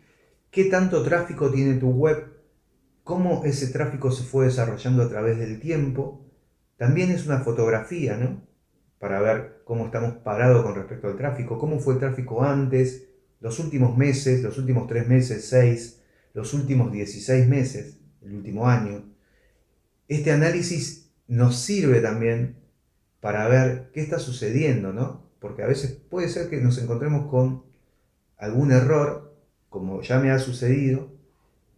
¿Qué 0.50 0.64
tanto 0.64 1.02
tráfico 1.02 1.50
tiene 1.50 1.74
tu 1.74 1.90
web? 1.90 2.32
¿Cómo 3.04 3.44
ese 3.44 3.68
tráfico 3.68 4.10
se 4.10 4.24
fue 4.24 4.46
desarrollando 4.46 5.02
a 5.02 5.08
través 5.08 5.38
del 5.38 5.60
tiempo? 5.60 6.26
También 6.76 7.10
es 7.10 7.26
una 7.26 7.40
fotografía, 7.40 8.16
¿no? 8.16 8.48
para 8.98 9.20
ver 9.20 9.62
cómo 9.64 9.86
estamos 9.86 10.14
parados 10.18 10.64
con 10.64 10.74
respecto 10.74 11.08
al 11.08 11.16
tráfico, 11.16 11.58
cómo 11.58 11.78
fue 11.78 11.94
el 11.94 12.00
tráfico 12.00 12.42
antes, 12.42 13.08
los 13.40 13.58
últimos 13.60 13.96
meses, 13.96 14.42
los 14.42 14.58
últimos 14.58 14.88
tres 14.88 15.06
meses, 15.06 15.44
seis, 15.48 16.02
los 16.34 16.52
últimos 16.54 16.92
16 16.92 17.48
meses, 17.48 17.98
el 18.22 18.34
último 18.34 18.68
año. 18.68 19.04
Este 20.08 20.32
análisis 20.32 21.12
nos 21.28 21.56
sirve 21.56 22.00
también 22.00 22.56
para 23.20 23.46
ver 23.48 23.90
qué 23.92 24.00
está 24.00 24.18
sucediendo, 24.18 24.92
¿no? 24.92 25.30
Porque 25.40 25.62
a 25.62 25.66
veces 25.66 25.92
puede 25.92 26.28
ser 26.28 26.48
que 26.48 26.58
nos 26.58 26.78
encontremos 26.78 27.30
con 27.30 27.64
algún 28.36 28.72
error, 28.72 29.27
como 29.68 30.02
ya 30.02 30.18
me 30.18 30.30
ha 30.30 30.38
sucedido, 30.38 31.08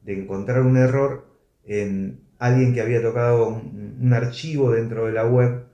de 0.02 0.20
encontrar 0.22 0.62
un 0.62 0.76
error 0.76 1.26
en 1.64 2.20
alguien 2.38 2.72
que 2.74 2.80
había 2.80 3.02
tocado 3.02 3.48
un, 3.48 4.12
archivo 4.12 4.72
dentro 4.72 5.06
de 5.06 5.12
la 5.12 5.26
web 5.26 5.66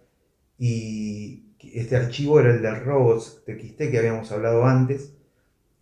y 0.59 1.45
este 1.73 1.97
archivo 1.97 2.41
era 2.41 2.55
el 2.55 2.61
de 2.61 2.75
robots.txt 2.75 3.79
que 3.79 3.99
habíamos 3.99 4.31
hablado 4.33 4.67
antes 4.67 5.15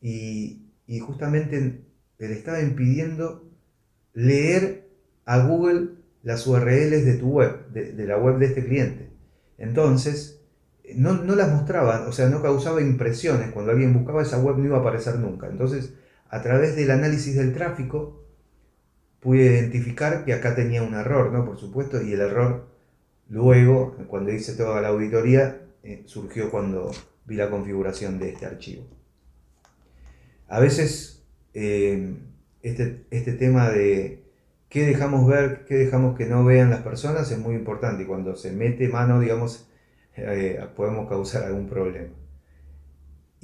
y, 0.00 0.60
justamente 1.00 1.80
le 2.18 2.32
estaba 2.32 2.60
impidiendo 2.60 3.50
leer 4.12 4.86
a 5.24 5.38
Google 5.46 5.88
las 6.22 6.46
URLs 6.46 7.04
de 7.04 7.14
tu 7.18 7.30
web, 7.30 7.68
de, 7.70 8.06
la 8.06 8.18
web 8.18 8.38
de 8.38 8.46
este 8.46 8.64
cliente. 8.64 9.10
Entonces, 9.58 10.42
no, 10.94 11.14
no, 11.14 11.34
las 11.34 11.50
mostraba, 11.50 12.06
o 12.06 12.12
sea, 12.12 12.28
no 12.28 12.42
causaba 12.42 12.80
impresiones. 12.80 13.50
Cuando 13.52 13.72
alguien 13.72 13.94
buscaba 13.94 14.22
esa 14.22 14.38
web 14.38 14.58
no 14.58 14.66
iba 14.66 14.76
a 14.76 14.80
aparecer 14.80 15.18
nunca. 15.18 15.48
Entonces, 15.48 15.94
a 16.34 16.42
través 16.42 16.76
del 16.76 16.90
análisis 16.90 17.36
del 17.36 17.54
tráfico, 17.54 18.24
pude 19.20 19.44
identificar 19.44 20.24
que 20.24 20.32
acá 20.32 20.54
tenía 20.54 20.82
un 20.82 20.94
error, 20.94 21.32
¿no? 21.32 21.44
Por 21.44 21.58
supuesto, 21.58 22.02
y 22.02 22.12
el 22.12 22.20
error 22.20 22.74
Luego, 23.28 23.96
cuando 24.08 24.32
hice 24.32 24.54
toda 24.54 24.80
la 24.80 24.88
auditoría, 24.88 25.62
eh, 25.82 26.02
surgió 26.06 26.50
cuando 26.50 26.90
vi 27.24 27.36
la 27.36 27.50
configuración 27.50 28.18
de 28.18 28.30
este 28.30 28.46
archivo. 28.46 28.84
A 30.48 30.60
veces 30.60 31.24
eh, 31.54 32.16
este, 32.62 33.06
este, 33.10 33.32
tema 33.32 33.70
de 33.70 34.24
qué 34.68 34.84
dejamos 34.84 35.26
ver, 35.26 35.64
qué 35.66 35.76
dejamos 35.76 36.16
que 36.16 36.26
no 36.26 36.44
vean 36.44 36.70
las 36.70 36.82
personas 36.82 37.30
es 37.30 37.38
muy 37.38 37.54
importante 37.54 38.02
y 38.02 38.06
cuando 38.06 38.36
se 38.36 38.52
mete 38.52 38.88
mano, 38.88 39.20
digamos, 39.20 39.68
eh, 40.16 40.60
podemos 40.76 41.08
causar 41.08 41.44
algún 41.44 41.68
problema. 41.68 42.12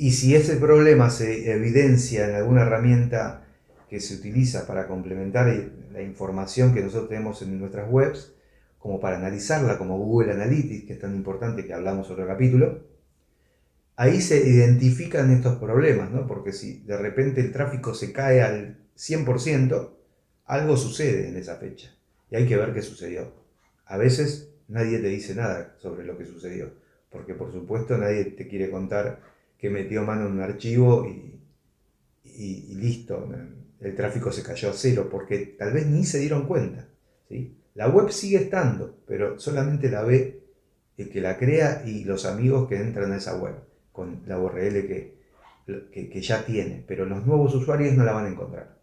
Y 0.00 0.12
si 0.12 0.34
ese 0.34 0.56
problema 0.56 1.10
se 1.10 1.52
evidencia 1.52 2.26
en 2.26 2.34
alguna 2.34 2.62
herramienta 2.62 3.44
que 3.90 4.00
se 4.00 4.14
utiliza 4.14 4.66
para 4.66 4.86
complementar 4.86 5.54
la 5.92 6.00
información 6.00 6.72
que 6.72 6.80
nosotros 6.80 7.10
tenemos 7.10 7.42
en 7.42 7.58
nuestras 7.60 7.86
webs, 7.92 8.32
como 8.78 8.98
para 8.98 9.18
analizarla, 9.18 9.76
como 9.76 9.98
Google 9.98 10.32
Analytics, 10.32 10.86
que 10.86 10.94
es 10.94 10.98
tan 10.98 11.14
importante 11.14 11.66
que 11.66 11.74
hablamos 11.74 12.10
otro 12.10 12.26
capítulo, 12.26 12.82
ahí 13.96 14.22
se 14.22 14.38
identifican 14.38 15.30
estos 15.32 15.58
problemas, 15.58 16.10
¿no? 16.10 16.26
Porque 16.26 16.54
si 16.54 16.80
de 16.80 16.96
repente 16.96 17.42
el 17.42 17.52
tráfico 17.52 17.92
se 17.92 18.10
cae 18.10 18.40
al 18.40 18.78
100%, 18.96 19.90
algo 20.46 20.78
sucede 20.78 21.28
en 21.28 21.36
esa 21.36 21.56
fecha 21.56 21.94
y 22.30 22.36
hay 22.36 22.46
que 22.46 22.56
ver 22.56 22.72
qué 22.72 22.80
sucedió. 22.80 23.34
A 23.84 23.98
veces 23.98 24.50
nadie 24.66 24.98
te 25.00 25.08
dice 25.08 25.34
nada 25.34 25.74
sobre 25.76 26.06
lo 26.06 26.16
que 26.16 26.24
sucedió, 26.24 26.72
porque 27.10 27.34
por 27.34 27.52
supuesto 27.52 27.98
nadie 27.98 28.24
te 28.24 28.48
quiere 28.48 28.70
contar 28.70 29.29
que 29.60 29.68
metió 29.68 30.02
mano 30.02 30.26
en 30.26 30.32
un 30.32 30.40
archivo 30.40 31.06
y, 31.06 31.38
y, 32.24 32.74
listo, 32.76 33.28
el 33.80 33.94
tráfico 33.94 34.32
se 34.32 34.42
cayó 34.42 34.70
a 34.70 34.72
cero, 34.72 35.08
porque 35.10 35.54
tal 35.58 35.72
vez 35.72 35.86
ni 35.86 36.04
se 36.04 36.18
dieron 36.18 36.46
cuenta. 36.46 36.88
¿sí? 37.28 37.56
La 37.74 37.88
web 37.88 38.10
sigue 38.10 38.38
estando, 38.38 38.96
pero 39.06 39.38
solamente 39.38 39.90
la 39.90 40.02
ve 40.02 40.40
el 40.96 41.10
que 41.10 41.20
la 41.20 41.38
crea 41.38 41.82
y 41.84 42.04
los 42.04 42.24
amigos 42.24 42.68
que 42.68 42.76
entran 42.76 43.12
a 43.12 43.16
esa 43.16 43.36
web 43.36 43.54
con 43.92 44.22
la 44.26 44.38
URL 44.38 44.86
que, 44.86 45.14
que, 45.92 46.20
ya 46.22 46.44
tiene, 46.44 46.84
pero 46.86 47.04
los 47.04 47.26
nuevos 47.26 47.54
usuarios 47.54 47.94
no 47.94 48.04
la 48.04 48.12
van 48.12 48.26
a 48.26 48.30
encontrar. 48.30 48.78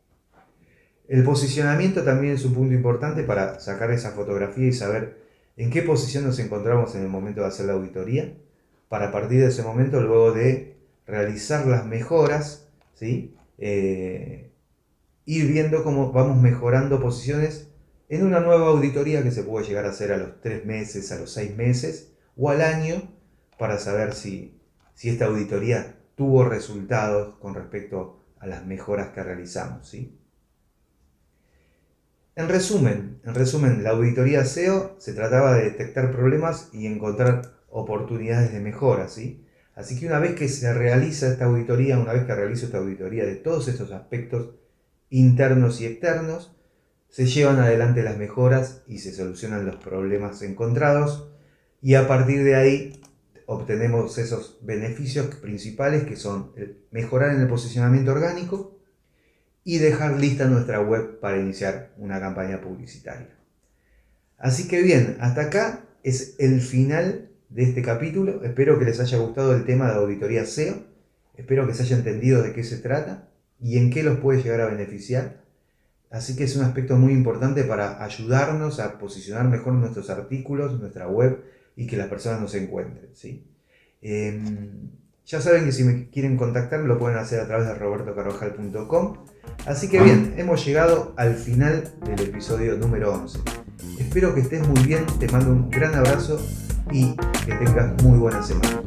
El 1.07 1.23
posicionamiento 1.23 2.03
también 2.03 2.33
es 2.33 2.45
un 2.45 2.53
punto 2.53 2.73
importante 2.73 3.23
para 3.23 3.59
sacar 3.59 3.91
esa 3.91 4.11
fotografía 4.11 4.67
y 4.67 4.73
saber 4.73 5.17
en 5.55 5.71
qué 5.71 5.81
posición 5.81 6.25
nos 6.25 6.37
encontramos 6.39 6.93
en 6.95 7.03
el 7.03 7.07
momento 7.07 7.41
de 7.41 7.47
hacer 7.47 7.65
la 7.65 7.73
auditoría, 7.73 8.33
para 8.89 9.11
partir 9.11 9.41
de 9.41 9.47
ese 9.47 9.63
momento, 9.63 10.01
luego 10.01 10.31
de 10.31 10.77
realizar 11.05 11.65
las 11.67 11.85
mejoras, 11.85 12.69
¿sí? 12.93 13.35
Eh, 13.57 14.51
ir 15.25 15.51
viendo 15.51 15.83
cómo 15.83 16.11
vamos 16.11 16.41
mejorando 16.41 17.01
posiciones 17.01 17.69
en 18.09 18.25
una 18.25 18.39
nueva 18.39 18.67
auditoría 18.67 19.23
que 19.23 19.31
se 19.31 19.43
puede 19.43 19.67
llegar 19.67 19.85
a 19.85 19.89
hacer 19.89 20.11
a 20.11 20.17
los 20.17 20.39
tres 20.41 20.65
meses, 20.65 21.11
a 21.11 21.19
los 21.19 21.31
seis 21.31 21.55
meses 21.55 22.13
o 22.37 22.49
al 22.49 22.61
año 22.61 23.01
para 23.57 23.77
saber 23.79 24.13
si, 24.13 24.59
si 24.93 25.09
esta 25.09 25.25
auditoría 25.25 25.95
tuvo 26.15 26.45
resultados 26.45 27.35
con 27.39 27.55
respecto 27.55 28.23
a 28.39 28.47
las 28.47 28.65
mejoras 28.65 29.09
que 29.09 29.23
realizamos. 29.23 29.89
¿sí? 29.89 30.17
En 32.35 32.47
resumen, 32.47 33.19
en 33.25 33.35
resumen, 33.35 33.83
la 33.83 33.89
auditoría 33.89 34.45
SEO 34.45 34.95
se 34.99 35.13
trataba 35.13 35.55
de 35.55 35.65
detectar 35.65 36.11
problemas 36.11 36.69
y 36.71 36.85
encontrar 36.85 37.56
oportunidades 37.69 38.51
de 38.53 38.59
mejora. 38.59 39.07
¿sí? 39.07 39.45
Así 39.75 39.99
que 39.99 40.07
una 40.07 40.19
vez 40.19 40.35
que 40.35 40.49
se 40.49 40.73
realiza 40.73 41.27
esta 41.27 41.45
auditoría, 41.45 41.99
una 41.99 42.13
vez 42.13 42.25
que 42.25 42.35
realizo 42.35 42.65
esta 42.65 42.79
auditoría 42.79 43.25
de 43.25 43.35
todos 43.35 43.67
estos 43.67 43.91
aspectos 43.91 44.55
internos 45.09 45.79
y 45.81 45.85
externos, 45.85 46.55
se 47.09 47.25
llevan 47.25 47.59
adelante 47.59 48.03
las 48.03 48.17
mejoras 48.17 48.83
y 48.87 48.99
se 48.99 49.13
solucionan 49.13 49.65
los 49.65 49.77
problemas 49.77 50.41
encontrados 50.41 51.29
y 51.81 51.95
a 51.95 52.07
partir 52.07 52.43
de 52.43 52.55
ahí 52.55 53.01
obtenemos 53.45 54.17
esos 54.17 54.59
beneficios 54.61 55.27
principales 55.35 56.03
que 56.03 56.17
son 56.17 56.51
mejorar 56.91 57.33
en 57.33 57.41
el 57.41 57.47
posicionamiento 57.47 58.11
orgánico 58.11 58.77
y 59.63 59.77
dejar 59.77 60.19
lista 60.19 60.45
nuestra 60.45 60.81
web 60.81 61.19
para 61.19 61.37
iniciar 61.37 61.93
una 61.97 62.19
campaña 62.19 62.61
publicitaria. 62.61 63.37
Así 64.37 64.67
que 64.67 64.81
bien, 64.81 65.17
hasta 65.19 65.41
acá 65.43 65.85
es 66.03 66.35
el 66.39 66.61
final 66.61 67.29
de 67.49 67.63
este 67.63 67.81
capítulo. 67.81 68.43
Espero 68.43 68.77
que 68.79 68.85
les 68.85 68.99
haya 68.99 69.17
gustado 69.17 69.55
el 69.55 69.65
tema 69.65 69.89
de 69.89 69.95
auditoría 69.95 70.45
SEO. 70.45 70.83
Espero 71.35 71.67
que 71.67 71.73
se 71.73 71.83
haya 71.83 71.97
entendido 71.97 72.41
de 72.41 72.53
qué 72.53 72.63
se 72.63 72.77
trata 72.77 73.29
y 73.59 73.77
en 73.77 73.89
qué 73.89 74.03
los 74.03 74.19
puede 74.19 74.41
llegar 74.41 74.61
a 74.61 74.67
beneficiar. 74.67 75.41
Así 76.09 76.35
que 76.35 76.45
es 76.45 76.55
un 76.55 76.63
aspecto 76.63 76.95
muy 76.95 77.13
importante 77.13 77.63
para 77.63 78.03
ayudarnos 78.03 78.79
a 78.79 78.97
posicionar 78.97 79.45
mejor 79.47 79.73
nuestros 79.73 80.09
artículos, 80.09 80.79
nuestra 80.79 81.07
web 81.07 81.43
y 81.75 81.85
que 81.85 81.97
las 81.97 82.07
personas 82.07 82.41
nos 82.41 82.55
encuentren. 82.55 83.09
¿sí? 83.13 83.45
Em, 84.01 84.89
ya 85.25 85.41
saben 85.41 85.65
que 85.65 85.71
si 85.71 85.83
me 85.83 86.09
quieren 86.09 86.37
contactar 86.37 86.79
lo 86.79 86.97
pueden 86.97 87.17
hacer 87.17 87.39
a 87.41 87.47
través 87.47 87.67
de 87.67 87.75
robertocarvajal.com. 87.75 89.25
Así 89.65 89.89
que 89.89 90.01
bien, 90.01 90.35
hemos 90.37 90.65
llegado 90.65 91.13
al 91.17 91.35
final 91.35 91.91
del 92.05 92.27
episodio 92.27 92.77
número 92.77 93.13
11. 93.13 93.39
Espero 93.99 94.33
que 94.33 94.41
estés 94.41 94.65
muy 94.65 94.81
bien, 94.83 95.05
te 95.19 95.27
mando 95.27 95.51
un 95.51 95.69
gran 95.69 95.93
abrazo 95.93 96.39
y 96.91 97.15
que 97.45 97.53
tengas 97.53 98.01
muy 98.03 98.19
buena 98.19 98.41
semana. 98.41 98.81